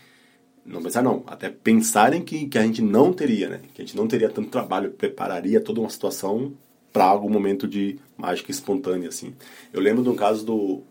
não 0.64 0.82
pensar 0.82 1.02
não, 1.02 1.24
até 1.26 1.48
pensarem 1.48 2.22
que, 2.22 2.46
que 2.48 2.58
a 2.58 2.62
gente 2.62 2.82
não 2.82 3.14
teria, 3.14 3.48
né? 3.48 3.60
Que 3.74 3.82
a 3.82 3.84
gente 3.84 3.96
não 3.96 4.06
teria 4.06 4.28
tanto 4.28 4.50
trabalho, 4.50 4.90
prepararia 4.90 5.60
toda 5.60 5.80
uma 5.80 5.90
situação 5.90 6.52
para 6.98 7.04
algum 7.04 7.30
momento 7.30 7.68
de 7.68 7.96
mágica 8.16 8.50
espontânea, 8.50 9.08
assim. 9.08 9.32
Eu 9.72 9.80
lembro 9.80 10.02
de 10.02 10.08
um 10.08 10.16
caso 10.16 10.44
do, 10.44 10.82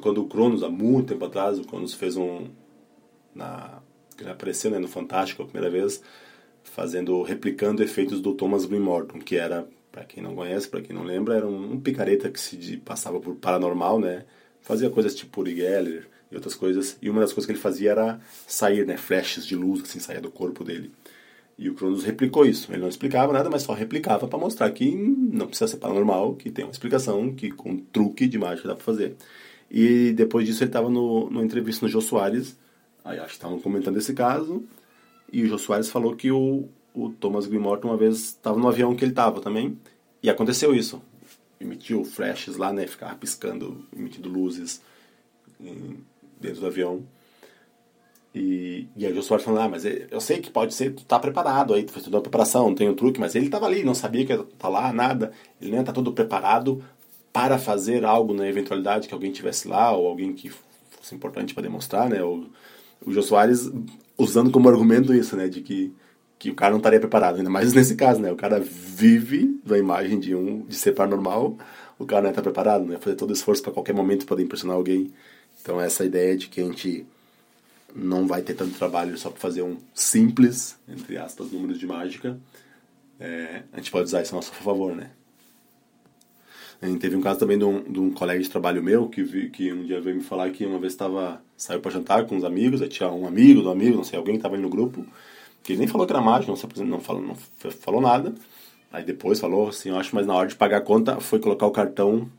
quando 0.00 0.22
o 0.22 0.26
Cronos, 0.26 0.62
há 0.62 0.70
muito 0.70 1.08
tempo 1.08 1.22
atrás, 1.26 1.58
o 1.58 1.64
Cronos 1.64 1.92
fez 1.92 2.16
um, 2.16 2.46
na, 3.34 3.82
ele 4.18 4.30
apareceu 4.30 4.70
né, 4.70 4.78
no 4.78 4.88
Fantástico 4.88 5.42
a 5.42 5.44
primeira 5.44 5.70
vez, 5.70 6.02
fazendo, 6.64 7.20
replicando 7.20 7.82
efeitos 7.82 8.22
do 8.22 8.32
Thomas 8.32 8.64
Green 8.64 8.80
Morton, 8.80 9.18
que 9.18 9.36
era, 9.36 9.68
para 9.92 10.02
quem 10.04 10.22
não 10.22 10.34
conhece, 10.34 10.66
para 10.66 10.80
quem 10.80 10.96
não 10.96 11.02
lembra, 11.02 11.36
era 11.36 11.46
um, 11.46 11.72
um 11.74 11.78
picareta 11.78 12.30
que 12.30 12.40
se 12.40 12.78
passava 12.78 13.20
por 13.20 13.34
paranormal, 13.34 14.00
né? 14.00 14.24
Fazia 14.62 14.88
coisas 14.88 15.14
tipo 15.14 15.42
Uri 15.42 15.56
Geller 15.56 16.08
e 16.32 16.36
outras 16.36 16.54
coisas. 16.54 16.96
E 17.02 17.10
uma 17.10 17.20
das 17.20 17.34
coisas 17.34 17.44
que 17.44 17.52
ele 17.52 17.58
fazia 17.58 17.90
era 17.90 18.18
sair, 18.46 18.86
né? 18.86 18.96
Flashes 18.96 19.44
de 19.44 19.54
luz, 19.54 19.82
assim, 19.82 20.00
sair 20.00 20.22
do 20.22 20.30
corpo 20.30 20.64
dele. 20.64 20.90
E 21.60 21.68
o 21.68 21.74
Cronos 21.74 22.04
replicou 22.04 22.46
isso. 22.46 22.72
Ele 22.72 22.80
não 22.80 22.88
explicava 22.88 23.34
nada, 23.34 23.50
mas 23.50 23.64
só 23.64 23.74
replicava 23.74 24.26
para 24.26 24.38
mostrar 24.38 24.70
que 24.70 24.90
não 24.96 25.46
precisa 25.46 25.68
ser 25.68 25.76
paranormal, 25.76 26.34
que 26.34 26.50
tem 26.50 26.64
uma 26.64 26.70
explicação, 26.70 27.34
que 27.34 27.50
com 27.50 27.76
truque 27.76 28.26
de 28.26 28.38
mágica 28.38 28.66
dá 28.66 28.74
para 28.74 28.82
fazer. 28.82 29.14
E 29.70 30.10
depois 30.12 30.46
disso 30.46 30.62
ele 30.62 30.70
estava 30.70 30.88
no, 30.88 31.28
no 31.28 31.44
entrevista 31.44 31.84
no 31.84 31.92
Jô 31.92 32.00
Soares, 32.00 32.56
aí 33.04 33.18
acho 33.18 33.28
que 33.28 33.34
estavam 33.34 33.60
comentando 33.60 33.98
esse 33.98 34.14
caso, 34.14 34.64
e 35.30 35.42
o 35.42 35.46
Jô 35.46 35.58
Soares 35.58 35.90
falou 35.90 36.16
que 36.16 36.30
o, 36.30 36.66
o 36.94 37.10
Thomas 37.10 37.46
Grimort 37.46 37.84
uma 37.84 37.96
vez 37.96 38.16
estava 38.16 38.58
no 38.58 38.66
avião 38.66 38.96
que 38.96 39.04
ele 39.04 39.12
estava 39.12 39.42
também, 39.42 39.78
e 40.22 40.30
aconteceu 40.30 40.74
isso. 40.74 41.02
Emitiu 41.60 42.06
flashes 42.06 42.56
lá, 42.56 42.72
né, 42.72 42.86
ficava 42.86 43.14
piscando, 43.16 43.84
emitindo 43.94 44.30
luzes 44.30 44.80
dentro 46.40 46.62
do 46.62 46.66
avião. 46.66 47.04
E, 48.34 48.86
e 48.96 49.06
aí 49.06 49.18
o 49.18 49.22
Soares 49.22 49.44
falando, 49.44 49.62
ah, 49.62 49.68
mas 49.68 49.84
eu 49.84 50.20
sei 50.20 50.38
que 50.38 50.50
pode 50.50 50.72
ser, 50.72 50.94
tu 50.94 51.04
tá 51.04 51.18
preparado 51.18 51.74
aí, 51.74 51.82
tu 51.82 51.92
fez 51.92 52.04
toda 52.04 52.18
a 52.18 52.20
preparação, 52.20 52.68
não 52.68 52.74
tem 52.74 52.88
um 52.88 52.94
truque, 52.94 53.18
mas 53.18 53.34
ele 53.34 53.48
tava 53.48 53.66
ali, 53.66 53.82
não 53.82 53.94
sabia 53.94 54.24
que 54.24 54.32
ia 54.32 54.44
tá 54.58 54.68
lá, 54.68 54.92
nada. 54.92 55.32
Ele 55.60 55.72
nem 55.72 55.82
tá 55.82 55.92
todo 55.92 56.12
preparado 56.12 56.82
para 57.32 57.58
fazer 57.58 58.04
algo 58.04 58.32
na 58.32 58.48
eventualidade 58.48 59.08
que 59.08 59.14
alguém 59.14 59.32
tivesse 59.32 59.66
lá, 59.66 59.92
ou 59.92 60.06
alguém 60.06 60.32
que 60.32 60.50
fosse 60.90 61.14
importante 61.14 61.54
para 61.54 61.62
demonstrar, 61.62 62.08
né? 62.08 62.22
O, 62.22 62.46
o 63.04 63.12
Jô 63.12 63.22
Soares 63.22 63.70
usando 64.16 64.50
como 64.50 64.68
argumento 64.68 65.14
isso, 65.14 65.36
né? 65.36 65.48
De 65.48 65.60
que, 65.60 65.92
que 66.38 66.50
o 66.50 66.54
cara 66.54 66.70
não 66.70 66.78
estaria 66.78 67.00
preparado, 67.00 67.38
ainda 67.38 67.50
mais 67.50 67.72
nesse 67.72 67.96
caso, 67.96 68.20
né? 68.20 68.30
O 68.30 68.36
cara 68.36 68.60
vive 68.60 69.60
da 69.64 69.78
imagem 69.78 70.20
de 70.20 70.34
um 70.34 70.62
de 70.66 70.76
ser 70.76 70.92
paranormal, 70.92 71.56
o 71.98 72.06
cara 72.06 72.22
não 72.22 72.30
está 72.30 72.42
preparado, 72.42 72.84
né? 72.84 72.96
Fazer 73.00 73.16
todo 73.16 73.32
esforço 73.32 73.62
para 73.62 73.72
qualquer 73.72 73.94
momento 73.94 74.26
poder 74.26 74.44
impressionar 74.44 74.76
alguém. 74.76 75.12
Então 75.60 75.80
essa 75.80 76.04
ideia 76.04 76.36
de 76.36 76.48
que 76.48 76.60
a 76.60 76.64
gente 76.64 77.06
não 77.94 78.26
vai 78.26 78.42
ter 78.42 78.54
tanto 78.54 78.78
trabalho 78.78 79.16
só 79.18 79.30
para 79.30 79.40
fazer 79.40 79.62
um 79.62 79.76
simples, 79.94 80.78
entre 80.88 81.16
aspas, 81.16 81.50
números 81.50 81.78
de 81.78 81.86
mágica, 81.86 82.38
é, 83.18 83.62
a 83.72 83.76
gente 83.76 83.90
pode 83.90 84.04
usar 84.04 84.22
isso 84.22 84.34
a 84.34 84.36
nosso 84.36 84.52
favor, 84.52 84.94
né? 84.94 85.10
Gente 86.82 86.98
teve 86.98 87.14
um 87.14 87.20
caso 87.20 87.38
também 87.38 87.58
de 87.58 87.64
um, 87.64 87.82
de 87.82 88.00
um 88.00 88.10
colega 88.10 88.42
de 88.42 88.48
trabalho 88.48 88.82
meu 88.82 89.06
que, 89.06 89.22
vi, 89.22 89.50
que 89.50 89.70
um 89.70 89.84
dia 89.84 90.00
veio 90.00 90.16
me 90.16 90.22
falar 90.22 90.50
que 90.50 90.64
uma 90.64 90.78
vez 90.78 90.94
estava 90.94 91.42
saiu 91.54 91.78
para 91.78 91.90
jantar 91.90 92.24
com 92.24 92.34
uns 92.34 92.44
amigos, 92.44 92.80
aí 92.80 92.88
tinha 92.88 93.10
um 93.10 93.26
amigo 93.26 93.60
do 93.60 93.70
amigo, 93.70 93.98
não 93.98 94.04
sei, 94.04 94.18
alguém 94.18 94.34
que 94.34 94.38
estava 94.38 94.56
no 94.56 94.70
grupo, 94.70 95.04
que 95.62 95.72
ele 95.72 95.80
nem 95.80 95.88
falou 95.88 96.06
que 96.06 96.12
era 96.12 96.22
mágico, 96.22 96.50
não, 96.50 96.86
não, 96.86 97.00
falou, 97.00 97.22
não 97.22 97.34
falou 97.70 98.00
nada. 98.00 98.34
Aí 98.90 99.04
depois 99.04 99.38
falou 99.38 99.68
assim, 99.68 99.90
eu 99.90 99.98
acho, 99.98 100.14
mas 100.14 100.26
na 100.26 100.34
hora 100.34 100.48
de 100.48 100.56
pagar 100.56 100.78
a 100.78 100.80
conta 100.80 101.20
foi 101.20 101.38
colocar 101.38 101.66
o 101.66 101.70
cartão 101.70 102.30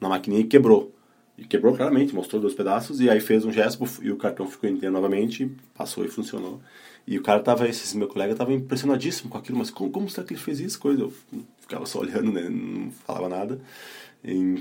na 0.00 0.08
maquininha 0.08 0.42
e 0.42 0.46
quebrou. 0.46 0.92
E 1.40 1.44
quebrou 1.44 1.74
claramente, 1.74 2.14
mostrou 2.14 2.38
dois 2.38 2.52
pedaços, 2.52 3.00
e 3.00 3.08
aí 3.08 3.18
fez 3.18 3.46
um 3.46 3.50
gesto 3.50 3.82
e 4.02 4.12
o 4.12 4.16
cartão 4.18 4.46
ficou 4.46 4.68
inteiro 4.68 4.92
novamente, 4.92 5.50
passou 5.74 6.04
e 6.04 6.08
funcionou. 6.08 6.60
E 7.06 7.16
o 7.18 7.22
cara 7.22 7.40
tava, 7.40 7.66
esse 7.66 7.96
meu 7.96 8.06
colega 8.06 8.34
tava 8.34 8.52
impressionadíssimo 8.52 9.30
com 9.30 9.38
aquilo, 9.38 9.56
mas 9.56 9.70
como, 9.70 9.90
como 9.90 10.10
será 10.10 10.26
que 10.26 10.34
ele 10.34 10.40
fez 10.40 10.60
isso? 10.60 10.78
Coisa, 10.78 11.00
eu 11.00 11.12
ficava 11.58 11.86
só 11.86 12.00
olhando, 12.00 12.30
né, 12.30 12.46
não 12.50 12.90
falava 12.90 13.26
nada. 13.26 13.58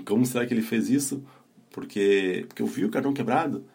Como 0.05 0.25
será 0.25 0.45
que 0.45 0.53
ele 0.53 0.61
fez 0.61 0.89
isso? 0.89 1.21
Porque, 1.69 2.45
porque 2.47 2.61
eu 2.61 2.67
vi 2.67 2.85
o 2.85 2.89
cartão 2.89 3.13
quebrado. 3.13 3.65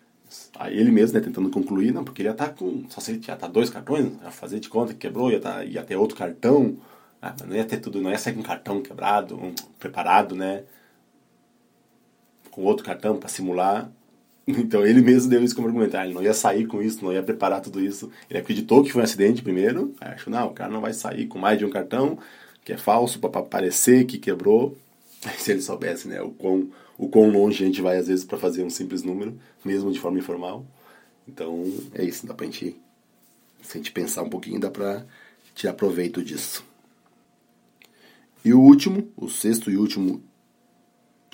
Aí 0.58 0.74
ele 0.78 0.90
mesmo, 0.90 1.18
né, 1.18 1.22
tentando 1.22 1.50
concluir, 1.50 1.92
não, 1.92 2.04
porque 2.04 2.22
ele 2.22 2.30
ia 2.30 2.34
tá 2.34 2.48
com, 2.48 2.86
só 2.88 3.02
se 3.02 3.12
ele 3.12 3.22
ia 3.28 3.36
tá 3.36 3.46
dois 3.46 3.68
cartões, 3.68 4.14
ia 4.22 4.30
fazer 4.30 4.60
de 4.60 4.70
conta 4.70 4.94
que 4.94 5.00
quebrou, 5.00 5.30
ia, 5.30 5.40
tá, 5.40 5.62
ia 5.62 5.82
ter 5.84 5.96
outro 5.96 6.16
cartão, 6.16 6.78
ah, 7.20 7.34
não 7.46 7.54
ia 7.54 7.66
ter 7.66 7.76
tudo, 7.76 8.00
não 8.00 8.10
ia 8.10 8.18
sair 8.18 8.32
com 8.32 8.40
um 8.40 8.42
cartão 8.42 8.80
quebrado, 8.80 9.36
um, 9.36 9.54
preparado, 9.78 10.34
né, 10.34 10.64
com 12.54 12.62
outro 12.62 12.86
cartão 12.86 13.16
para 13.16 13.28
simular. 13.28 13.90
Então 14.46 14.86
ele 14.86 15.00
mesmo 15.00 15.28
deu 15.28 15.42
isso 15.42 15.56
como 15.56 15.66
argumento. 15.66 15.96
Ah, 15.96 16.04
ele 16.04 16.14
não 16.14 16.22
ia 16.22 16.32
sair 16.32 16.66
com 16.66 16.80
isso, 16.80 17.04
não 17.04 17.12
ia 17.12 17.22
preparar 17.22 17.60
tudo 17.60 17.82
isso. 17.82 18.10
Ele 18.30 18.38
acreditou 18.38 18.84
que 18.84 18.92
foi 18.92 19.00
um 19.00 19.04
acidente 19.04 19.42
primeiro. 19.42 19.92
Aí 20.00 20.12
achou, 20.12 20.32
não, 20.32 20.46
o 20.46 20.52
cara 20.52 20.70
não 20.70 20.80
vai 20.80 20.92
sair 20.92 21.26
com 21.26 21.36
mais 21.36 21.58
de 21.58 21.64
um 21.64 21.70
cartão, 21.70 22.16
que 22.64 22.72
é 22.72 22.76
falso, 22.76 23.18
para 23.18 23.42
parecer 23.42 24.04
que 24.04 24.18
quebrou. 24.18 24.76
Se 25.36 25.50
ele 25.50 25.62
soubesse, 25.62 26.06
né, 26.06 26.22
o 26.22 26.30
quão, 26.30 26.70
o 26.96 27.08
quão 27.08 27.28
longe 27.28 27.64
a 27.64 27.66
gente 27.66 27.82
vai 27.82 27.96
às 27.96 28.06
vezes 28.06 28.24
para 28.24 28.38
fazer 28.38 28.62
um 28.62 28.70
simples 28.70 29.02
número, 29.02 29.36
mesmo 29.64 29.90
de 29.90 29.98
forma 29.98 30.18
informal. 30.18 30.64
Então 31.26 31.64
é 31.92 32.04
isso, 32.04 32.24
dá 32.24 32.34
pra 32.34 32.46
gente, 32.46 32.76
se 33.62 33.72
a 33.72 33.76
gente 33.78 33.90
pensar 33.90 34.22
um 34.22 34.30
pouquinho, 34.30 34.60
dá 34.60 34.70
pra 34.70 35.04
tirar 35.54 35.72
proveito 35.72 36.22
disso. 36.22 36.64
E 38.44 38.52
o 38.52 38.60
último, 38.60 39.08
o 39.16 39.28
sexto 39.28 39.70
e 39.70 39.76
último 39.76 40.22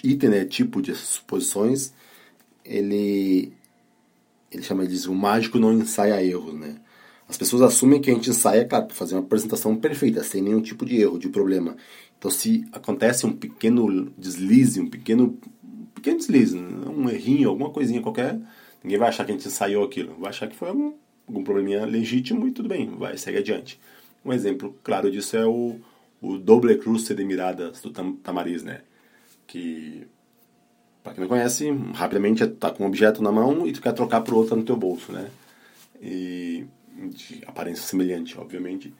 item, 0.04 0.30
né, 0.30 0.44
tipo 0.44 0.82
de 0.82 0.94
suposições, 0.94 1.92
ele 2.64 3.52
ele 4.50 4.62
chama 4.62 4.86
de 4.86 5.08
o 5.08 5.14
mágico 5.14 5.58
não 5.58 5.72
ensaia 5.72 6.22
erros, 6.24 6.54
né? 6.54 6.76
As 7.28 7.36
pessoas 7.36 7.62
assumem 7.62 8.00
que 8.00 8.10
a 8.10 8.14
gente 8.14 8.28
ensaia, 8.28 8.64
claro, 8.64 8.86
para 8.86 8.96
fazer 8.96 9.14
uma 9.14 9.20
apresentação 9.20 9.76
perfeita, 9.76 10.24
sem 10.24 10.42
nenhum 10.42 10.60
tipo 10.60 10.84
de 10.84 11.00
erro, 11.00 11.16
de 11.16 11.28
problema. 11.28 11.76
Então, 12.18 12.28
se 12.28 12.66
acontece 12.72 13.24
um 13.24 13.32
pequeno 13.32 14.10
deslize, 14.18 14.80
um 14.80 14.90
pequeno, 14.90 15.38
um 15.64 15.86
pequeno 15.94 16.18
deslize, 16.18 16.58
um 16.58 17.08
errinho, 17.08 17.48
alguma 17.48 17.70
coisinha 17.70 18.02
qualquer, 18.02 18.36
ninguém 18.82 18.98
vai 18.98 19.08
achar 19.08 19.24
que 19.24 19.30
a 19.30 19.34
gente 19.36 19.46
ensaiou 19.46 19.84
aquilo. 19.84 20.16
Vai 20.18 20.30
achar 20.30 20.48
que 20.48 20.56
foi 20.56 20.70
algum, 20.70 20.92
algum 21.28 21.44
probleminha 21.44 21.86
legítimo 21.86 22.48
e 22.48 22.50
tudo 22.50 22.68
bem, 22.68 22.90
vai, 22.96 23.16
segue 23.16 23.38
adiante. 23.38 23.80
Um 24.24 24.32
exemplo 24.32 24.76
claro 24.82 25.08
disso 25.08 25.36
é 25.36 25.46
o, 25.46 25.76
o 26.20 26.36
doble 26.36 26.76
cruce 26.78 27.14
de 27.14 27.24
miradas 27.24 27.80
do 27.80 27.90
tam, 27.90 28.16
Tamariz, 28.16 28.64
né? 28.64 28.80
Que 29.50 30.06
para 31.02 31.14
quem 31.14 31.22
não 31.22 31.28
conhece, 31.28 31.70
rapidamente 31.94 32.46
tá 32.46 32.70
com 32.70 32.84
um 32.84 32.86
objeto 32.86 33.22
na 33.22 33.32
mão 33.32 33.66
e 33.66 33.72
tu 33.72 33.82
quer 33.82 33.92
trocar 33.92 34.20
por 34.20 34.34
outro 34.34 34.54
no 34.54 34.62
teu 34.62 34.76
bolso, 34.76 35.12
né? 35.12 35.28
E 36.00 36.66
de 36.94 37.42
aparência 37.46 37.82
semelhante, 37.82 38.38
obviamente. 38.38 38.94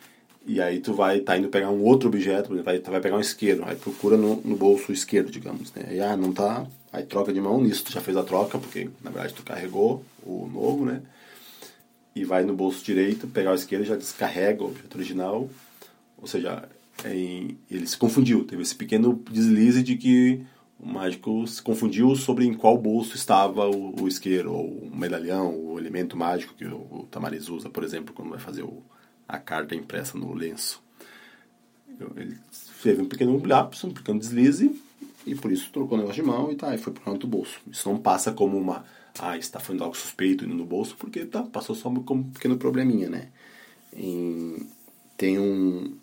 E 0.45 0.61
aí 0.61 0.81
tu 0.81 0.93
vai 0.93 1.21
tá 1.21 1.37
indo 1.37 1.49
pegar 1.49 1.71
um 1.71 1.85
outro 1.85 2.09
objeto, 2.09 2.61
vai, 2.63 2.79
tu 2.79 2.91
vai 2.91 3.01
pegar 3.01 3.17
um 3.17 3.21
isqueiro, 3.21 3.63
aí 3.65 3.77
procura 3.77 4.17
no, 4.17 4.37
no 4.37 4.57
bolso 4.57 4.91
esquerdo, 4.91 5.31
digamos, 5.31 5.73
né? 5.73 5.85
Aí 5.89 6.01
ah, 6.01 6.17
não 6.17 6.33
tá, 6.33 6.67
aí 6.93 7.05
troca 7.05 7.33
de 7.33 7.41
mão, 7.41 7.61
nisso 7.61 7.85
tu 7.85 7.93
já 7.93 8.01
fez 8.01 8.17
a 8.17 8.25
troca, 8.25 8.59
porque 8.59 8.89
na 9.03 9.11
verdade 9.11 9.35
tu 9.35 9.45
carregou 9.45 10.03
o 10.25 10.51
novo, 10.53 10.85
né? 10.85 11.03
E 12.17 12.25
vai 12.25 12.43
no 12.43 12.55
bolso 12.55 12.85
direito, 12.85 13.29
pegar 13.29 13.53
o 13.53 13.55
esquerdo, 13.55 13.85
já 13.85 13.95
descarrega 13.95 14.65
o 14.65 14.69
objeto 14.69 14.97
original, 14.97 15.49
ou 16.19 16.27
seja, 16.27 16.69
é, 17.05 17.55
ele 17.71 17.87
se 17.87 17.97
confundiu, 17.97 18.45
teve 18.45 18.63
esse 18.63 18.75
pequeno 18.75 19.23
deslize 19.31 19.83
de 19.83 19.97
que 19.97 20.45
o 20.79 20.87
mágico 20.87 21.47
se 21.47 21.61
confundiu 21.61 22.15
sobre 22.17 22.47
em 22.47 22.55
qual 22.55 22.77
bolso 22.79 23.15
estava 23.15 23.69
o, 23.69 24.03
o 24.03 24.09
isqueiro, 24.09 24.53
ou 24.53 24.67
o 24.67 24.97
medalhão, 24.97 25.55
o 25.55 25.79
elemento 25.79 26.17
mágico 26.17 26.55
que 26.55 26.65
o, 26.65 26.87
o 26.91 27.07
Tamariz 27.11 27.49
usa, 27.49 27.69
por 27.69 27.85
exemplo, 27.85 28.15
quando 28.15 28.31
vai 28.31 28.39
fazer 28.39 28.63
o, 28.63 28.83
a 29.29 29.39
carta 29.39 29.75
impressa 29.75 30.17
no 30.17 30.33
lenço. 30.33 30.83
Ele 32.17 32.39
teve 32.83 33.03
um 33.03 33.07
pequeno 33.07 33.45
lapso, 33.47 33.87
um 33.87 33.93
pequeno 33.93 34.19
deslize, 34.19 34.75
e 35.27 35.35
por 35.35 35.53
isso 35.53 35.71
trocou 35.71 35.99
o 35.99 36.01
negócio 36.01 36.23
de 36.23 36.29
mão 36.29 36.51
e 36.51 36.57
tá, 36.57 36.75
e 36.75 36.79
foi 36.79 36.93
para 36.95 37.13
outro 37.13 37.29
bolso. 37.29 37.61
Isso 37.71 37.89
não 37.89 37.99
passa 37.99 38.33
como 38.33 38.57
uma, 38.57 38.85
ah, 39.19 39.37
está 39.37 39.61
fazendo 39.61 39.85
algo 39.85 39.97
suspeito 39.97 40.45
indo 40.45 40.55
no 40.55 40.65
bolso, 40.65 40.97
porque 40.99 41.27
tá, 41.27 41.43
passou 41.43 41.75
só 41.75 41.91
como 41.91 42.23
um 42.23 42.31
pequeno 42.31 42.57
probleminha, 42.57 43.11
né? 43.11 43.29
E 43.95 44.67
tem 45.17 45.39
um, 45.39 45.99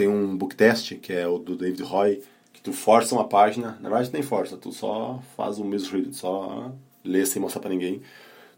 tem 0.00 0.08
um 0.08 0.34
book 0.34 0.56
test, 0.56 0.94
que 0.94 1.12
é 1.12 1.28
o 1.28 1.38
do 1.38 1.54
David 1.54 1.82
Roy, 1.82 2.22
que 2.54 2.62
tu 2.62 2.72
força 2.72 3.14
uma 3.14 3.28
página, 3.28 3.76
na 3.82 3.90
verdade 3.90 4.10
nem 4.10 4.22
força, 4.22 4.56
tu 4.56 4.72
só 4.72 5.22
faz 5.36 5.58
o 5.58 5.64
mesmo 5.64 5.92
read, 5.92 6.16
só 6.16 6.72
lê 7.04 7.26
sem 7.26 7.40
mostrar 7.40 7.60
para 7.60 7.68
ninguém. 7.68 8.00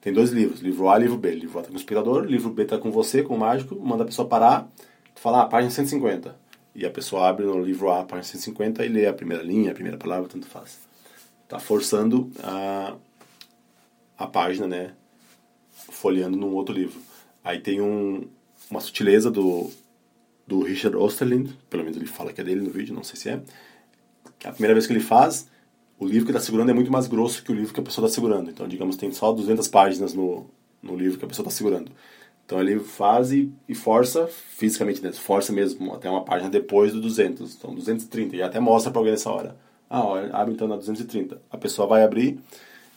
Tem 0.00 0.12
dois 0.12 0.30
livros, 0.30 0.60
livro 0.60 0.88
A 0.88 0.96
e 0.98 1.02
livro 1.02 1.18
B. 1.18 1.34
Livro 1.34 1.58
A 1.58 1.62
tá 1.62 1.68
com 1.68 1.74
o 1.74 1.76
inspirador, 1.76 2.24
livro 2.24 2.48
B 2.48 2.64
tá 2.64 2.78
com 2.78 2.92
você, 2.92 3.24
com 3.24 3.34
o 3.34 3.38
mágico, 3.38 3.74
manda 3.74 4.04
a 4.04 4.06
pessoa 4.06 4.28
parar, 4.28 4.68
tu 5.12 5.20
fala, 5.20 5.42
ah, 5.42 5.46
página 5.46 5.72
150. 5.72 6.36
E 6.76 6.86
a 6.86 6.90
pessoa 6.90 7.28
abre 7.28 7.44
no 7.44 7.60
livro 7.60 7.90
A, 7.90 8.04
página 8.04 8.22
150, 8.22 8.86
e 8.86 8.88
lê 8.88 9.06
a 9.06 9.12
primeira 9.12 9.42
linha, 9.42 9.72
a 9.72 9.74
primeira 9.74 9.98
palavra, 9.98 10.28
tanto 10.28 10.46
faz. 10.46 10.78
Tá 11.48 11.58
forçando 11.58 12.30
a, 12.40 12.94
a 14.16 14.26
página, 14.28 14.68
né, 14.68 14.92
folheando 15.90 16.36
num 16.36 16.54
outro 16.54 16.72
livro. 16.72 17.00
Aí 17.42 17.58
tem 17.58 17.80
um, 17.80 18.28
uma 18.70 18.80
sutileza 18.80 19.28
do, 19.28 19.72
do 20.52 20.60
Richard 20.60 20.94
Osterlind, 20.96 21.50
pelo 21.70 21.82
menos 21.82 21.96
ele 21.96 22.06
fala 22.06 22.30
que 22.30 22.40
é 22.40 22.44
dele 22.44 22.60
no 22.60 22.70
vídeo, 22.70 22.94
não 22.94 23.02
sei 23.02 23.16
se 23.16 23.28
é. 23.30 23.40
A 24.44 24.52
primeira 24.52 24.74
vez 24.74 24.86
que 24.86 24.92
ele 24.92 25.00
faz, 25.00 25.48
o 25.98 26.04
livro 26.04 26.26
que 26.26 26.30
está 26.30 26.40
segurando 26.40 26.70
é 26.70 26.74
muito 26.74 26.92
mais 26.92 27.06
grosso 27.06 27.42
que 27.42 27.50
o 27.50 27.54
livro 27.54 27.72
que 27.72 27.80
a 27.80 27.82
pessoa 27.82 28.06
está 28.06 28.14
segurando. 28.14 28.50
Então, 28.50 28.68
digamos, 28.68 28.96
tem 28.96 29.10
só 29.12 29.32
200 29.32 29.66
páginas 29.68 30.12
no, 30.12 30.46
no 30.82 30.94
livro 30.94 31.18
que 31.18 31.24
a 31.24 31.28
pessoa 31.28 31.44
está 31.44 31.56
segurando. 31.56 31.90
Então 32.44 32.60
ele 32.60 32.80
faz 32.80 33.32
e, 33.32 33.50
e 33.66 33.74
força, 33.74 34.26
fisicamente, 34.26 35.00
né? 35.00 35.10
força 35.12 35.52
mesmo 35.52 35.94
até 35.94 36.10
uma 36.10 36.22
página 36.22 36.50
depois 36.50 36.92
do 36.92 37.00
200. 37.00 37.54
Então 37.54 37.74
230, 37.74 38.36
e 38.36 38.42
até 38.42 38.60
mostra 38.60 38.90
para 38.90 39.00
alguém 39.00 39.12
nessa 39.12 39.30
hora. 39.30 39.56
Ah, 39.88 40.04
olha, 40.04 40.34
abre 40.34 40.52
então 40.52 40.68
na 40.68 40.76
230. 40.76 41.40
A 41.50 41.56
pessoa 41.56 41.88
vai 41.88 42.04
abrir 42.04 42.38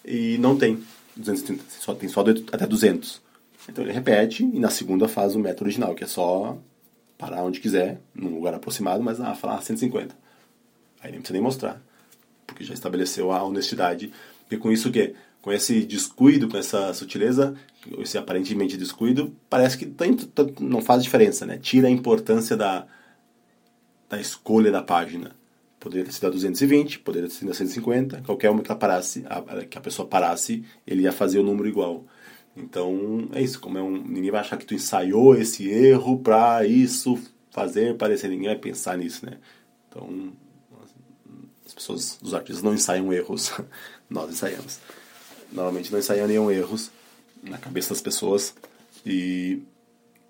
e 0.04 0.38
não 0.40 0.58
tem 0.58 0.84
230, 1.16 1.64
só, 1.80 1.94
tem 1.94 2.10
só 2.10 2.22
até 2.52 2.68
200. 2.68 3.22
Então 3.70 3.84
ele 3.84 3.94
repete 3.94 4.44
e 4.44 4.60
na 4.60 4.70
segunda 4.70 5.08
faz 5.08 5.36
o 5.36 5.40
método 5.40 5.66
original, 5.66 5.96
que 5.96 6.04
é 6.04 6.08
só 6.08 6.58
parar 7.26 7.44
onde 7.44 7.60
quiser, 7.60 8.00
num 8.14 8.36
lugar 8.36 8.54
aproximado, 8.54 9.04
mas 9.04 9.20
ah, 9.20 9.34
falar 9.34 9.60
150. 9.60 10.16
Aí 11.02 11.12
nem 11.12 11.20
precisa 11.20 11.34
nem 11.34 11.42
mostrar, 11.42 11.82
porque 12.46 12.64
já 12.64 12.72
estabeleceu 12.72 13.32
a 13.32 13.42
honestidade. 13.44 14.14
E 14.50 14.58
com 14.58 14.72
isso 14.72 14.90
o 14.90 14.92
quê? 14.92 15.16
Com 15.42 15.52
esse 15.52 15.84
descuido, 15.84 16.48
com 16.48 16.56
essa 16.56 16.94
sutileza, 16.94 17.56
esse 17.98 18.16
aparentemente 18.16 18.78
descuido, 18.78 19.36
parece 19.50 19.76
que 19.76 19.92
não 20.60 20.84
faz 20.84 21.02
diferença, 21.02 21.48
né? 21.48 21.58
Tira 21.58 21.88
a 21.88 21.92
importância 21.92 22.56
da, 22.56 22.86
da 24.08 24.22
escolha 24.22 24.72
da 24.72 24.84
página. 24.84 25.36
Poderia 25.80 26.06
ter 26.06 26.12
sido 26.12 26.28
a 26.28 26.30
220, 26.30 27.00
poderia 27.00 27.28
ter 27.28 27.34
sido 27.34 27.50
a 27.50 27.56
150, 27.56 28.22
qualquer 28.22 28.52
uma 28.52 28.62
que, 28.62 28.70
ela 28.70 28.80
parasse, 28.80 29.24
a, 29.28 29.66
que 29.66 29.78
a 29.80 29.82
pessoa 29.82 30.08
parasse, 30.08 30.64
ele 30.86 31.02
ia 31.02 31.12
fazer 31.12 31.40
o 31.40 31.44
número 31.44 31.68
igual. 31.68 32.06
Então, 32.56 33.28
é 33.34 33.42
isso. 33.42 33.60
Como 33.60 33.78
é 33.78 33.82
um, 33.82 33.98
ninguém 33.98 34.32
vai 34.32 34.42
achar 34.42 34.58
que 34.58 34.66
tu 34.66 34.74
ensaiou 34.74 35.36
esse 35.36 35.70
erro 35.70 36.20
para 36.20 36.66
isso 36.66 37.20
fazer 37.52 37.96
parecer. 37.96 38.30
Ninguém 38.30 38.48
vai 38.48 38.58
pensar 38.58 38.98
nisso, 38.98 39.26
né? 39.26 39.38
Então, 39.88 40.32
as 41.66 41.74
pessoas, 41.74 42.20
os 42.22 42.34
artistas 42.34 42.64
não 42.64 42.74
ensaiam 42.74 43.12
erros. 43.12 43.52
Nós 44.10 44.30
ensaiamos. 44.30 44.80
Normalmente 45.52 45.92
não 45.92 46.00
ensaiam 46.00 46.28
nenhum 46.28 46.52
erros 46.52 46.92
na 47.44 47.58
cabeça 47.58 47.90
das 47.90 48.02
pessoas. 48.02 48.54
E 49.06 49.62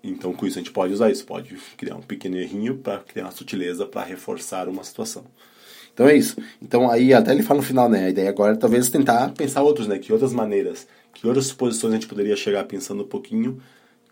então 0.02 0.32
com 0.32 0.46
isso 0.46 0.58
a 0.58 0.62
gente 0.62 0.72
pode 0.72 0.92
usar 0.92 1.10
isso, 1.10 1.24
pode 1.24 1.56
criar 1.76 1.96
um 1.96 2.02
pequeno 2.02 2.36
errinho 2.36 2.76
para 2.78 3.00
criar 3.00 3.24
uma 3.24 3.32
sutileza 3.32 3.86
para 3.86 4.04
reforçar 4.04 4.68
uma 4.68 4.84
situação. 4.84 5.24
Então 5.92 6.06
é 6.06 6.16
isso. 6.16 6.36
Então 6.60 6.90
aí 6.90 7.12
até 7.12 7.32
ele 7.32 7.42
fala 7.42 7.60
no 7.60 7.66
final, 7.66 7.88
né? 7.88 8.06
A 8.06 8.10
ideia 8.10 8.28
agora 8.28 8.52
é 8.54 8.56
talvez 8.56 8.88
tentar 8.88 9.30
pensar 9.30 9.62
outros, 9.62 9.88
né? 9.88 9.98
Que 9.98 10.12
outras 10.12 10.32
maneiras, 10.32 10.86
que 11.16 11.26
outras 11.26 11.46
suposições 11.46 11.92
a 11.92 11.96
gente 11.96 12.06
poderia 12.06 12.36
chegar 12.36 12.64
pensando 12.64 13.02
um 13.02 13.06
pouquinho, 13.06 13.60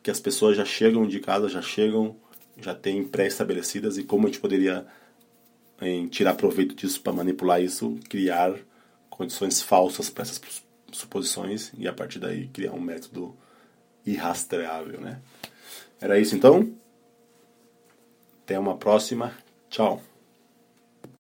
que 0.03 0.11
as 0.11 0.19
pessoas 0.19 0.57
já 0.57 0.65
chegam 0.65 1.07
de 1.07 1.21
casa, 1.21 1.49
já 1.49 1.61
chegam, 1.61 2.17
já 2.59 2.75
têm 2.75 3.05
pré-estabelecidas 3.05 3.99
e 3.99 4.05
como 4.05 4.27
a 4.27 4.31
gente 4.31 4.41
poderia 4.41 4.87
em, 5.81 6.09
tirar 6.09 6.35
proveito 6.35 6.75
disso 6.75 7.01
para 7.01 7.13
manipular 7.13 7.63
isso, 7.63 7.99
criar 8.09 8.55
condições 9.11 9.61
falsas 9.61 10.09
para 10.09 10.23
essas 10.23 10.41
suposições 10.93 11.73
e 11.77 11.87
a 11.87 11.93
partir 11.93 12.19
daí 12.19 12.49
criar 12.49 12.73
um 12.73 12.81
método 12.81 13.37
irrastreável, 14.07 15.01
né? 15.01 15.21
Era 16.01 16.19
isso 16.19 16.35
então? 16.35 16.73
Até 18.43 18.59
uma 18.59 18.77
próxima. 18.77 19.33
Tchau. 19.69 20.03